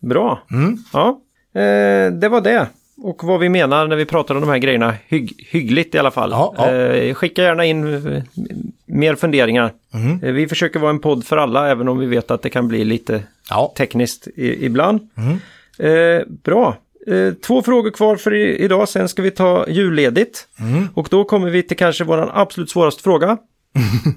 [0.00, 0.42] Bra.
[0.50, 0.78] Mm.
[0.92, 1.20] Ja,
[1.54, 2.66] eh, det var det.
[3.02, 6.10] Och vad vi menar när vi pratar om de här grejerna hygg, hyggligt i alla
[6.10, 6.30] fall.
[6.30, 6.70] Ja, ja.
[6.72, 8.02] Eh, skicka gärna in
[8.86, 9.72] mer funderingar.
[9.94, 10.24] Mm.
[10.24, 12.68] Eh, vi försöker vara en podd för alla även om vi vet att det kan
[12.68, 13.72] bli lite ja.
[13.76, 15.08] tekniskt i, ibland.
[15.16, 15.38] Mm.
[15.78, 16.76] Eh, bra.
[17.06, 20.48] Eh, två frågor kvar för i, idag, sen ska vi ta julledigt.
[20.60, 20.88] Mm.
[20.94, 23.38] Och då kommer vi till kanske vår absolut svåraste fråga.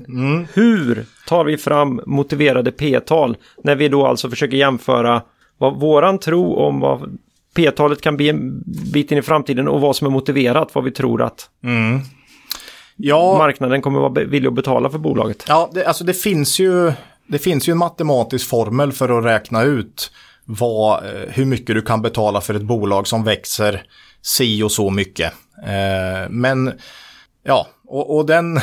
[0.07, 0.47] Mm.
[0.53, 5.21] Hur tar vi fram motiverade P-tal när vi då alltså försöker jämföra
[5.57, 7.17] vad våran tro om vad
[7.55, 10.91] P-talet kan bli en bit in i framtiden och vad som är motiverat, vad vi
[10.91, 11.99] tror att mm.
[12.95, 15.45] ja, marknaden kommer vara villig att betala för bolaget.
[15.47, 16.93] Ja, det, alltså det finns ju
[17.27, 20.11] det finns ju en matematisk formel för att räkna ut
[20.45, 23.83] vad, eh, hur mycket du kan betala för ett bolag som växer
[24.21, 25.33] si och så mycket.
[25.63, 26.73] Eh, men
[27.43, 28.59] ja, och, och den...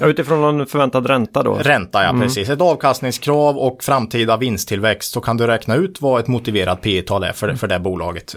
[0.00, 1.54] utifrån någon förväntad ränta då?
[1.54, 2.22] Ränta, ja mm.
[2.22, 2.48] precis.
[2.48, 7.24] Ett avkastningskrav och framtida vinsttillväxt så kan du räkna ut vad ett motiverat P tal
[7.24, 8.34] är för, för det bolaget.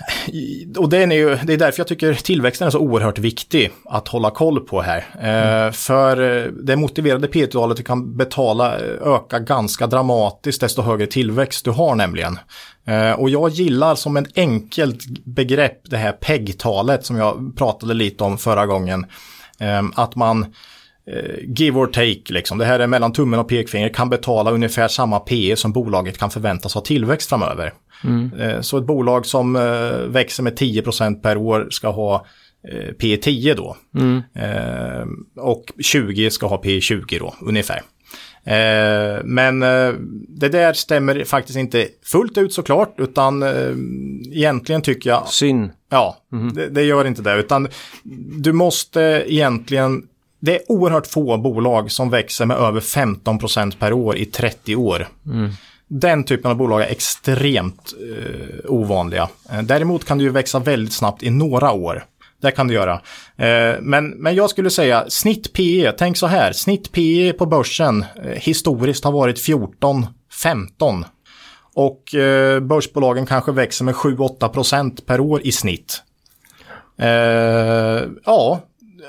[0.00, 3.70] Eh, och det är, ju, det är därför jag tycker tillväxten är så oerhört viktig
[3.84, 5.04] att hålla koll på här.
[5.20, 5.72] Mm.
[5.72, 11.06] för eh, det motiverade P talet du kan betala eh, öka ganska dramatiskt desto högre
[11.06, 12.38] tillväxt du har nämligen.
[13.16, 18.38] och jag gillar som ett enkelt begrepp det här PEG-talet som jag pratade lite om
[18.38, 19.06] förra gången.
[19.94, 20.54] att man
[21.42, 22.58] give or take, liksom.
[22.58, 26.30] det här är mellan tummen och pekfinger, kan betala ungefär samma PE som bolaget kan
[26.30, 27.72] förväntas ha tillväxt framöver.
[28.04, 28.62] Mm.
[28.62, 32.26] Så ett bolag som eh, växer med 10% per år ska ha
[32.68, 33.76] eh, P 10 då.
[33.94, 34.22] Mm.
[35.36, 37.82] Och 20 ska ha P 20 då, ungefär.
[39.24, 39.60] Men
[40.28, 43.42] det där stämmer faktiskt inte fullt ut såklart, utan
[44.32, 45.28] egentligen tycker jag...
[45.28, 45.70] Synd.
[45.90, 46.54] Ja, mm.
[46.54, 47.68] det, det, gör inte det, utan
[48.42, 50.02] du måste egentligen...
[50.40, 55.08] Det är oerhört få bolag som växer med över 15% per år i 30 år.
[55.26, 55.50] Mm.
[55.92, 59.28] Den typen av bolag är extremt eh, ovanliga.
[59.52, 62.04] Eh, däremot kan det ju växa väldigt snabbt i några år.
[62.40, 62.92] Det kan du göra.
[63.36, 68.04] Eh, men, men jag skulle säga snitt PE, tänk så här, snitt PE på börsen
[68.24, 70.06] eh, historiskt har varit 14,
[70.42, 71.04] 15.
[71.74, 72.02] Och
[72.62, 76.02] börsbolagen kanske växer med 7-8% per år i snitt.
[78.24, 78.60] Ja,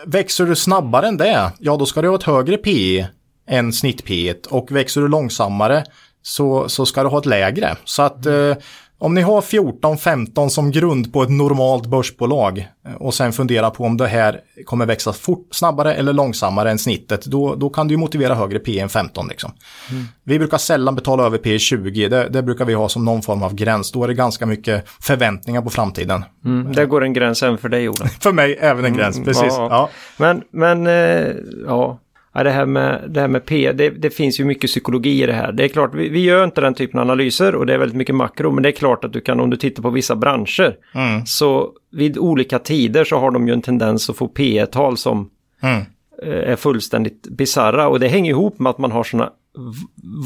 [0.05, 3.07] växer du snabbare än det, ja då ska du ha ett högre PE
[3.47, 4.33] än snitt P.
[4.49, 5.83] Och växer du långsammare
[6.21, 7.75] så, så ska du ha ett lägre.
[7.85, 8.53] Så att eh,
[9.01, 13.83] om ni har 14-15 som grund på ett normalt börsbolag eh, och sen funderar på
[13.83, 17.97] om det här kommer växa fort, snabbare eller långsammare än snittet, då, då kan du
[17.97, 19.27] motivera högre P än 15.
[19.27, 19.51] Liksom.
[19.91, 20.05] Mm.
[20.23, 23.43] Vi brukar sällan betala över P 20, det, det, brukar vi ha som någon form
[23.43, 23.91] av gräns.
[23.91, 26.25] Då är det ganska mycket förväntningar på framtiden.
[26.45, 28.07] Mm, där går en gräns även för dig, Ola.
[28.19, 29.53] för mig även en gräns, mm, precis.
[29.57, 29.67] Ja.
[29.69, 29.89] ja.
[30.17, 31.99] Men, men eh, ja,
[32.33, 35.25] Ja, det, här med, det här med P, det, det, finns ju mycket psykologi i
[35.25, 35.51] det här.
[35.51, 37.97] Det är klart, vi, vi, gör inte den typen av analyser och det är väldigt
[37.97, 40.75] mycket makro, men det är klart att du kan, om du tittar på vissa branscher,
[40.95, 41.25] mm.
[41.25, 45.29] så vid olika tider så har de ju en tendens att få P tal som
[45.61, 45.83] mm.
[46.21, 49.29] är fullständigt bizarra och det hänger ihop med att man har sådana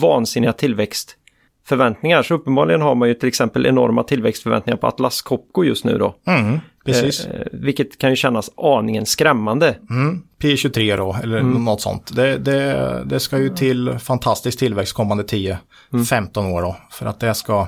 [0.01, 2.23] vansinniga tillväxtförväntningar.
[2.23, 6.15] Så uppenbarligen har man ju till exempel enorma tillväxtförväntningar på Atlas Copco just nu då.
[6.27, 6.59] Mm.
[6.85, 7.25] Precis.
[7.25, 9.77] Eh, vilket kan ju kännas aningen skrämmande.
[9.89, 10.21] Mm.
[10.41, 11.63] P23 då, eller mm.
[11.63, 12.15] något sånt.
[12.15, 15.57] Det, det, det ska ju till fantastisk tillväxt kommande 10-15
[16.39, 16.51] mm.
[16.51, 16.75] år då.
[16.91, 17.67] För att det ska,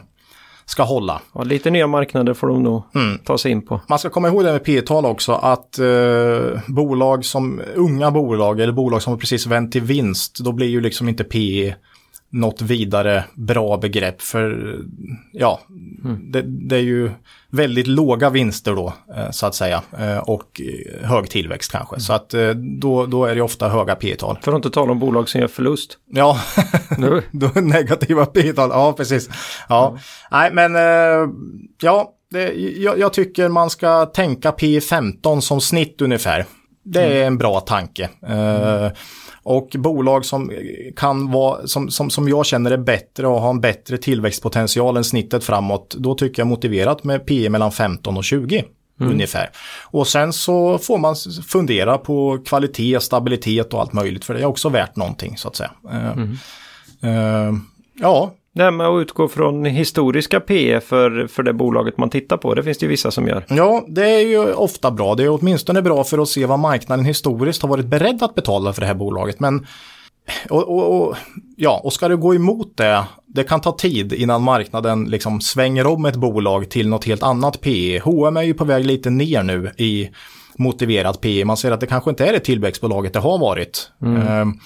[0.65, 1.21] ska hålla.
[1.33, 3.17] Ja, lite nya marknader får de nog mm.
[3.17, 3.81] ta sig in på.
[3.87, 8.73] Man ska komma ihåg det med P-tal också, att eh, bolag som, unga bolag eller
[8.73, 11.73] bolag som precis vänt till vinst, då blir ju liksom inte P
[12.29, 14.75] något vidare bra begrepp för
[15.31, 15.59] ja,
[16.05, 16.31] mm.
[16.31, 17.11] det, det, är ju
[17.49, 20.61] väldigt låga vinster då eh, så att säga eh, och
[21.01, 21.95] hög tillväxt kanske.
[21.95, 21.99] Mm.
[22.01, 22.49] Så att eh,
[22.79, 24.37] då, då är det ofta höga P-tal.
[24.41, 25.97] För att inte tala om bolag som gör förlust.
[26.05, 26.39] Ja,
[27.31, 29.29] då negativa P-tal, ja precis.
[29.69, 29.99] Ja, mm.
[30.31, 30.75] nej men
[31.81, 36.45] ja, det, jag, jag, tycker man ska tänka P15 som snitt ungefär.
[36.83, 37.27] Det är mm.
[37.27, 38.09] en bra tanke.
[38.27, 38.91] Mm.
[39.49, 40.51] Och bolag som
[40.95, 45.03] kan vara, som, som, som jag känner är bättre och har en bättre tillväxtpotential än
[45.03, 48.65] snittet framåt, då tycker jag motiverat med P mellan 15 och 20.
[48.99, 49.13] Mm.
[49.13, 49.49] Ungefär.
[49.83, 51.15] Och sen så får man
[51.47, 55.55] fundera på kvalitet, stabilitet och allt möjligt för det är också värt någonting så att
[55.55, 55.71] säga.
[55.91, 56.37] Eh, mm.
[57.03, 57.59] Uh,
[57.93, 58.33] ja,
[58.63, 62.63] här med att utgå från historiska PE för, för det bolaget man tittar på, det
[62.63, 63.45] finns det ju vissa som gör.
[63.47, 65.15] Ja, det är ju ofta bra.
[65.15, 68.73] Det är åtminstone bra för att se vad marknaden historiskt har varit beredd att betala
[68.73, 69.39] för det här bolaget.
[69.39, 69.67] Men
[70.49, 71.15] och, och, och,
[71.55, 75.87] ja, och ska du gå emot det, det kan ta tid innan marknaden liksom svänger
[75.87, 77.99] om ett bolag till något helt annat PE.
[77.99, 80.09] H&M är ju på väg lite ner nu i
[80.57, 81.45] motiverat PE.
[81.45, 83.91] Man ser att det kanske inte är det tillväxtbolaget det har varit.
[84.01, 84.41] Mm.
[84.41, 84.59] Um,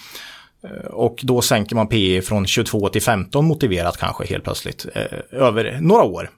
[0.63, 5.41] Eh, och då sänker man PE från 22 till 15 motiverat kanske helt plötsligt eh,
[5.41, 6.29] över några år.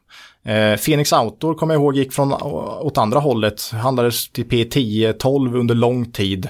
[0.46, 5.56] Eh, Phoenix Outdoor kommer jag ihåg gick från åt andra hållet, handlades till P10, 12
[5.56, 6.50] under lång tid.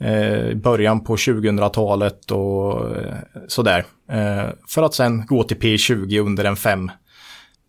[0.00, 3.14] Eh, början på 2000-talet och eh,
[3.48, 3.84] sådär.
[4.10, 6.90] Eh, för att sen gå till P20 under en fem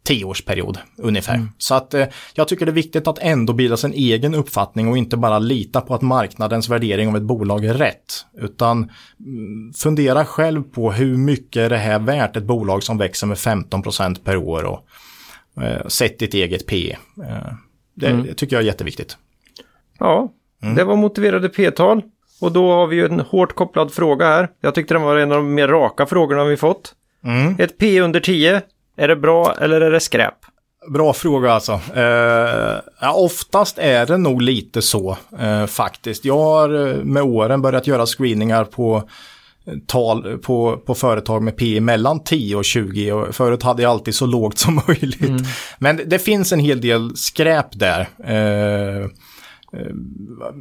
[0.09, 1.35] tioårsperiod ungefär.
[1.35, 1.49] Mm.
[1.57, 4.97] Så att eh, jag tycker det är viktigt att ändå bilda sin egen uppfattning och
[4.97, 8.25] inte bara lita på att marknadens värdering av ett bolag är rätt.
[8.37, 8.91] Utan
[9.25, 13.37] mm, fundera själv på hur mycket är det här värt ett bolag som växer med
[13.37, 14.85] 15% per år och
[15.63, 16.95] eh, sätt ditt eget P.
[17.27, 17.53] Eh,
[17.93, 18.35] det, mm.
[18.35, 19.17] tycker jag är jätteviktigt.
[19.99, 20.33] Ja,
[20.63, 20.75] mm.
[20.75, 22.01] det var motiverade P-tal.
[22.41, 24.49] Och då har vi ju en hårt kopplad fråga här.
[24.61, 26.95] Jag tyckte den var en av de mer raka frågorna vi fått.
[27.23, 27.55] Mm.
[27.59, 28.61] Ett P under 10
[28.99, 30.33] är det bra eller är det skräp?
[30.87, 31.79] Bra fråga alltså.
[31.95, 36.25] Eh, ja, oftast är det nog lite så eh, faktiskt.
[36.25, 39.03] Jag har eh, med åren börjat göra screeningar på
[39.65, 43.89] eh, tal på, på företag med P mellan 10 och 20 och förut hade jag
[43.89, 45.21] alltid så lågt som möjligt.
[45.21, 45.43] Mm.
[45.77, 48.07] Men det, det finns en hel del skräp där.
[48.23, 49.09] Eh, eh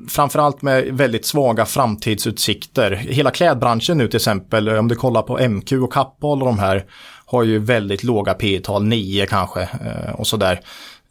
[0.09, 2.91] framförallt med väldigt svaga framtidsutsikter.
[2.91, 6.85] Hela klädbranschen nu till exempel, om du kollar på MQ och Kappahl och de här,
[7.29, 10.61] har ju väldigt låga P tal 9 kanske eh, och sådär.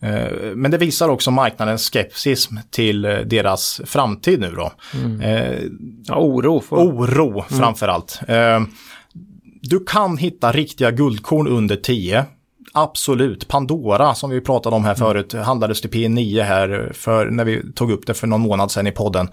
[0.01, 4.71] Eh, men det visar också marknadens skepsis till eh, deras framtid nu då.
[4.93, 5.21] Mm.
[6.07, 6.59] Ja, oro.
[6.59, 6.75] För...
[6.75, 7.43] Oro mm.
[7.43, 8.19] framförallt.
[9.61, 12.25] Du kan hitta riktiga guldkorn under 10.
[12.73, 13.47] Absolut.
[13.47, 15.07] Pandora som vi pratade om här mm.
[15.07, 18.87] förut handlades till P9 här för när vi tog upp det för någon månad sedan
[18.87, 19.27] i podden.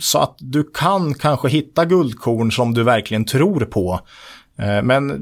[0.00, 4.00] Så att du kan kanske hitta guldkorn som du verkligen tror på.
[4.58, 5.20] Eh, men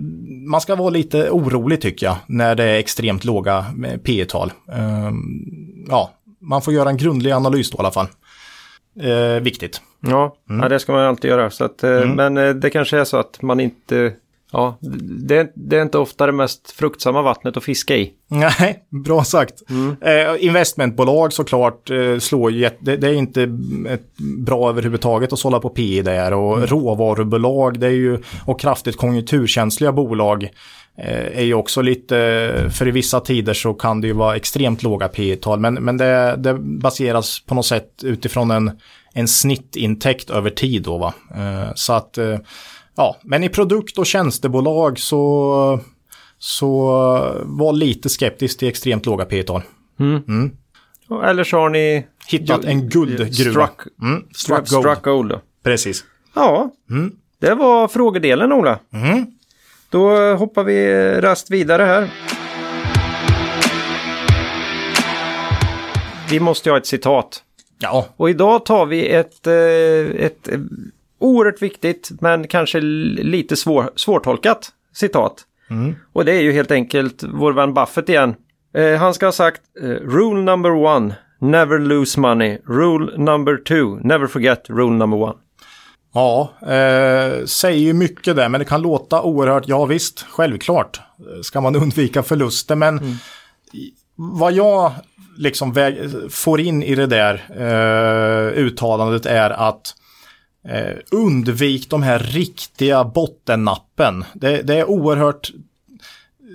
[0.50, 3.64] man ska vara lite orolig tycker jag när det är extremt låga
[4.04, 6.10] P tal ehm, Ja,
[6.40, 8.06] man får göra en grundlig analys då i alla fall.
[9.00, 9.80] Eh, viktigt.
[10.00, 10.62] Ja, mm.
[10.62, 11.50] ja, det ska man alltid göra.
[11.50, 12.10] Så att, eh, mm.
[12.10, 14.12] Men eh, det kanske är så att man inte
[14.52, 18.12] Ja, det, det, är inte ofta det mest fruktsamma vattnet att fiska i.
[18.28, 19.54] Nej, bra sagt.
[19.70, 19.96] Mm.
[20.00, 23.46] Eh, investmentbolag såklart eh, slår ju, det, det, är inte
[24.38, 26.66] bra överhuvudtaget att sålla på PI där och mm.
[26.66, 30.44] råvarubolag det är ju, och kraftigt konjunkturkänsliga bolag
[30.98, 32.16] eh, är ju också lite,
[32.72, 35.96] för i vissa tider så kan det ju vara extremt låga P tal men, men
[35.96, 38.70] det, det baseras på något sätt utifrån en,
[39.14, 41.14] en snittintäkt över tid då va.
[41.34, 42.38] Eh, så att eh,
[42.96, 45.80] Ja, men i produkt och tjänstebolag så,
[46.38, 46.86] Så
[47.44, 49.62] var lite skeptisk till extremt låga P tal.
[51.24, 53.32] Eller så har ni Hittat en guldgruva.
[53.66, 54.82] struck, Mm, struck, gold.
[54.84, 55.32] struck gold.
[55.64, 56.04] Precis.
[56.34, 56.70] Ja,
[57.40, 58.78] det var frågedelen Ola.
[58.92, 59.26] Mm.
[59.90, 60.86] Då hoppar vi
[61.20, 62.10] rast vidare här.
[66.30, 67.42] Vi måste ha ett citat.
[67.78, 70.48] Ja, Och idag tar vi ett, eh, ett
[71.22, 75.34] oerhört viktigt men kanske lite svår, svårtolkat citat.
[76.12, 78.34] Och det är ju helt enkelt vår vän Buffett igen.
[78.74, 82.58] Eh, han ska ha sagt eh, Rule number one, never lose money.
[82.66, 85.34] Rule number two, never forget rule number one.
[86.14, 91.40] ja eh, säger ju mycket där, men det kan låta oerhört, ja visst, självklart eh,
[91.42, 92.98] ska man undvika förluster, men
[93.72, 94.92] i- vad jag
[95.36, 95.98] liksom väg,
[96.30, 99.94] får in i det där eh, uttalandet är att
[100.68, 104.24] eh, undvik de här riktiga bottennappen.
[104.34, 105.52] Det, det är oerhört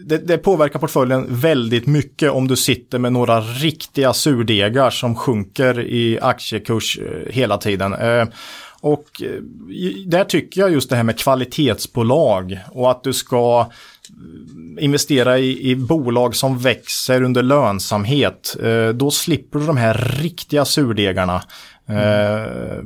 [0.06, 5.80] det, det påverkar portföljen väldigt mycket om du sitter med några riktiga surdegar som sjunker
[5.80, 7.94] i aktiekurs eh, hela tiden.
[7.94, 8.28] Eh,
[8.82, 9.42] och eh,
[10.06, 15.72] där tycker jag just det här med kvalitetsbolag och att du ska eh, investera i,
[15.72, 18.56] i bolag som växer under lönsamhet.
[18.64, 21.44] Eh, då slipper du de här riktiga surdegarna.
[21.90, 22.84] Eh,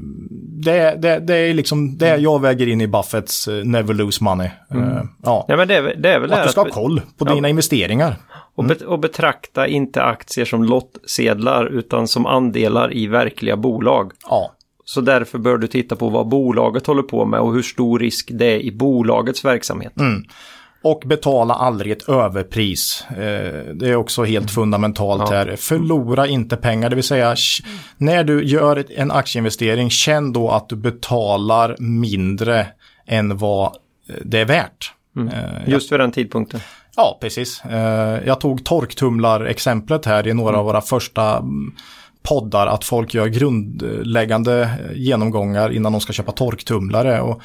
[0.64, 4.48] det, det, det är liksom det jag väger in i Buffetts eh, never lose money.
[4.72, 5.46] Eh, ja.
[5.48, 7.34] Ja men det är, det är väl Att du ska ha koll på Ja.
[7.36, 8.16] dina investeringar.
[8.56, 14.12] Och, bet- och betrakta inte aktier som lottsedlar utan som andelar i verkliga bolag.
[14.30, 14.52] Ja,
[14.86, 18.30] Så därför bör du titta på vad bolaget håller på med och hur stor risk
[18.34, 19.94] det är i bolagets verksamhet.
[20.84, 23.06] Och betala aldrig ett överpris.
[23.10, 25.36] Eh, det är också helt fundamentalt Ja.
[25.38, 25.56] här.
[25.56, 27.36] Förlora inte pengar, det vill säga
[27.98, 32.68] när du gör en aktieinvestering, känn då att du betalar mindre
[33.08, 33.66] än vad
[34.10, 34.94] eh, det är värt.
[35.34, 36.60] Eh, Just vid den tidpunkten.
[36.96, 37.64] Ja, precis.
[38.26, 41.74] Jag tog torktumlar-exemplet här i några av våra första mm,
[42.24, 47.22] poddar att folk gör grundläggande genomgångar innan de ska köpa torktumlare.
[47.22, 47.42] Och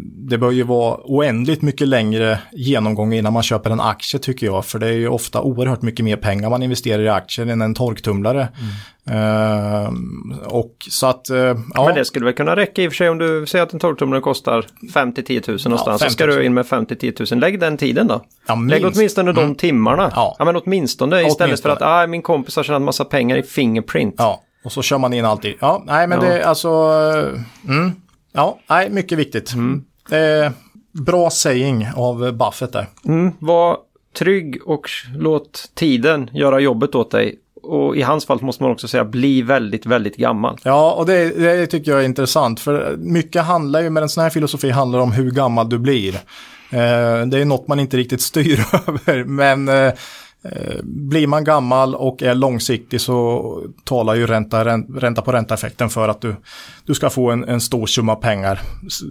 [0.00, 4.64] det bör ju vara oändligt mycket längre genomgång innan man köper en aktie tycker jag.
[4.64, 7.74] För det är ju ofta oerhört mycket mer pengar man investerar i aktier än en
[7.74, 8.48] torktumlare.
[9.10, 9.92] Eh,
[10.46, 11.36] och så att, eh,
[11.74, 11.84] ja.
[11.86, 13.80] Men det skulle väl kunna räcka i och för sig om du säger att en
[13.80, 16.00] torktumlare kostar 5-10 000 någonstans.
[16.00, 16.34] så 5 ska 000.
[16.36, 17.40] du in med 5-10 000.
[17.40, 18.24] Lägg den tiden då.
[18.46, 18.96] Ja, Lägg minst.
[18.98, 20.12] åtminstone de timmarna.
[20.14, 20.36] Ja.
[20.38, 21.76] men åtminstone istället Åtminstone.
[21.76, 24.14] för att ah, min kompis har tjänat massa pengar i Fingerprint.
[24.18, 25.54] Ja, och så kör man in alltid.
[25.60, 26.28] Ja, nej men Ja.
[26.28, 27.92] det är alltså, eh, mm,
[28.32, 29.52] ja, nej, mycket viktigt.
[30.08, 30.52] Det är
[30.92, 32.86] bra saying av Buffett där.
[33.04, 33.76] Mm, var
[34.18, 37.38] trygg och låt tiden göra jobbet åt dig.
[37.62, 40.58] Och i hans fall måste man också säga bli väldigt, väldigt gammal.
[40.64, 42.60] Ja, och det, det tycker jag är intressant.
[42.60, 46.14] För mycket handlar ju med en sån här filosofi handlar om hur gammal du blir.
[46.72, 49.24] Eh, det är något man inte riktigt styr över.
[49.24, 49.92] Men eh, eh,
[50.44, 54.64] Eh, blir man gammal och är långsiktig så talar ju ränta,
[54.98, 56.36] ränta på ränta-effekten för att du,
[56.86, 58.60] du ska få en, en stor summa pengar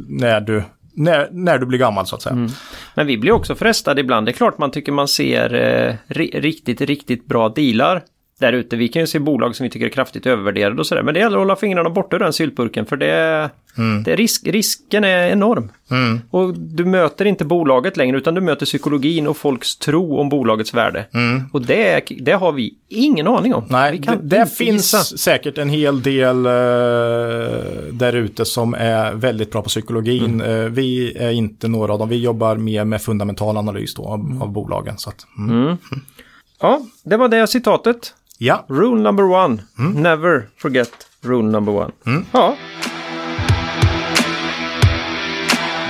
[0.07, 0.63] när du,
[0.93, 2.35] när, när du blir gammal så att säga.
[2.35, 2.51] Mm.
[2.95, 4.27] Men vi blir också frestade ibland.
[4.27, 5.95] Det är klart man tycker man ser eh,
[6.41, 8.03] riktigt, riktigt bra dealar
[8.41, 8.75] där ute.
[8.75, 11.03] Vi kan ju se bolag som vi tycker är kraftigt övervärderade och sådär.
[11.03, 13.49] Men det gäller att hålla fingrarna borta ur den syltburken för det,
[14.05, 15.71] det är risk, risken är enorm.
[16.29, 20.73] Och du möter inte bolaget längre utan du möter psykologin och folks tro om bolagets
[20.73, 21.05] värde.
[21.51, 23.63] Och det, det har vi ingen aning om.
[23.69, 25.17] Nej, det, det finns gissa.
[25.17, 26.51] säkert en hel del eh,
[27.91, 30.41] där ute som är väldigt bra på psykologin.
[30.41, 30.65] Mm.
[30.65, 32.09] Eh, vi är inte några av dem.
[32.09, 34.97] Vi jobbar mer med fundamental analys då, av, av bolagen.
[34.97, 35.77] Så att, mm.
[36.59, 38.13] Ja, det var det citatet.
[38.43, 39.57] Ja, Rule number one.
[39.95, 40.91] Never forget
[41.23, 41.91] rule number one.
[42.31, 42.55] Ja.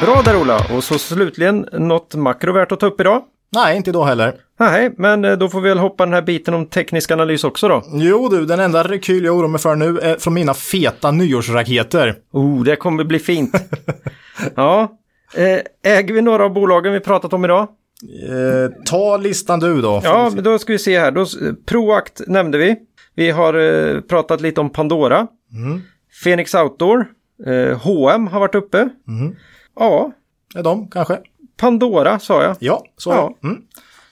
[0.02, 0.66] Bra där Ola.
[0.76, 3.24] Och så slutligen något makro värt att ta upp idag.
[3.56, 4.34] nej, inte då heller.
[4.60, 7.68] Nej, men eh, då får vi väl hoppa den här biten om teknisk analys också
[7.68, 7.84] då.
[7.94, 12.16] Jo du, den enda rekyl jag oroar mig för nu är från mina feta nyårsraketer.
[12.32, 13.56] Oh, det kommer bli fint.
[14.56, 14.98] ja.
[15.36, 17.68] Eh, äger vi några av bolagen vi pratat om idag?
[18.04, 20.02] Eh, ta listan du då.
[20.04, 21.12] Ja, men då ska vi se här.
[21.12, 21.26] Då,
[21.66, 22.76] Proact nämnde vi.
[23.16, 25.28] Vi har eh, pratat lite om Pandora.
[26.24, 27.06] Phoenix Outdoor.
[27.48, 28.90] Eh, H&M har varit uppe.
[29.76, 30.12] Ja,
[30.56, 31.18] Är de kanske?
[31.58, 32.56] Pandora sa jag.
[32.60, 33.38] Ja, så Ja.
[33.44, 33.62] Mm,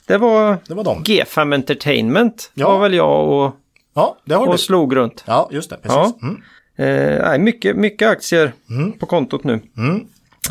[0.07, 1.03] Det var det var de.
[1.03, 2.51] G5 Entertainment.
[2.53, 2.71] Ja.
[2.71, 3.55] var väl jag och,
[3.95, 4.51] Ja, det har du.
[4.51, 5.23] och slog runt.
[5.27, 5.75] Ja, just det.
[5.77, 5.95] Precis.
[5.95, 6.19] Ja.
[6.21, 6.41] Mm.
[7.33, 8.53] Eh, mycket, mycket aktier
[8.99, 9.53] på kontot nu.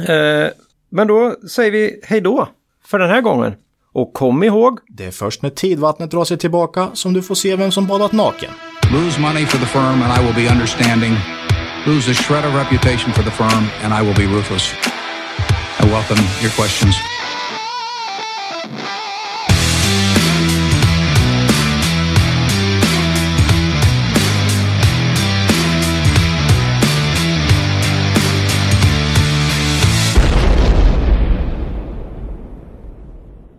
[0.09, 0.51] Eh,
[0.91, 2.49] men då säger vi hej då
[2.91, 3.55] för den här gången.
[3.93, 7.57] Och kom ihåg, Det är först när tidvattnet drar sig tillbaka som du får se
[7.57, 8.51] vem som badat naken.
[8.93, 11.13] Lose money for the firm and I will be understanding.
[11.87, 14.73] Lose a shred of reputation for the firm and I will be ruthless.
[15.81, 17.18] I welcome your questions.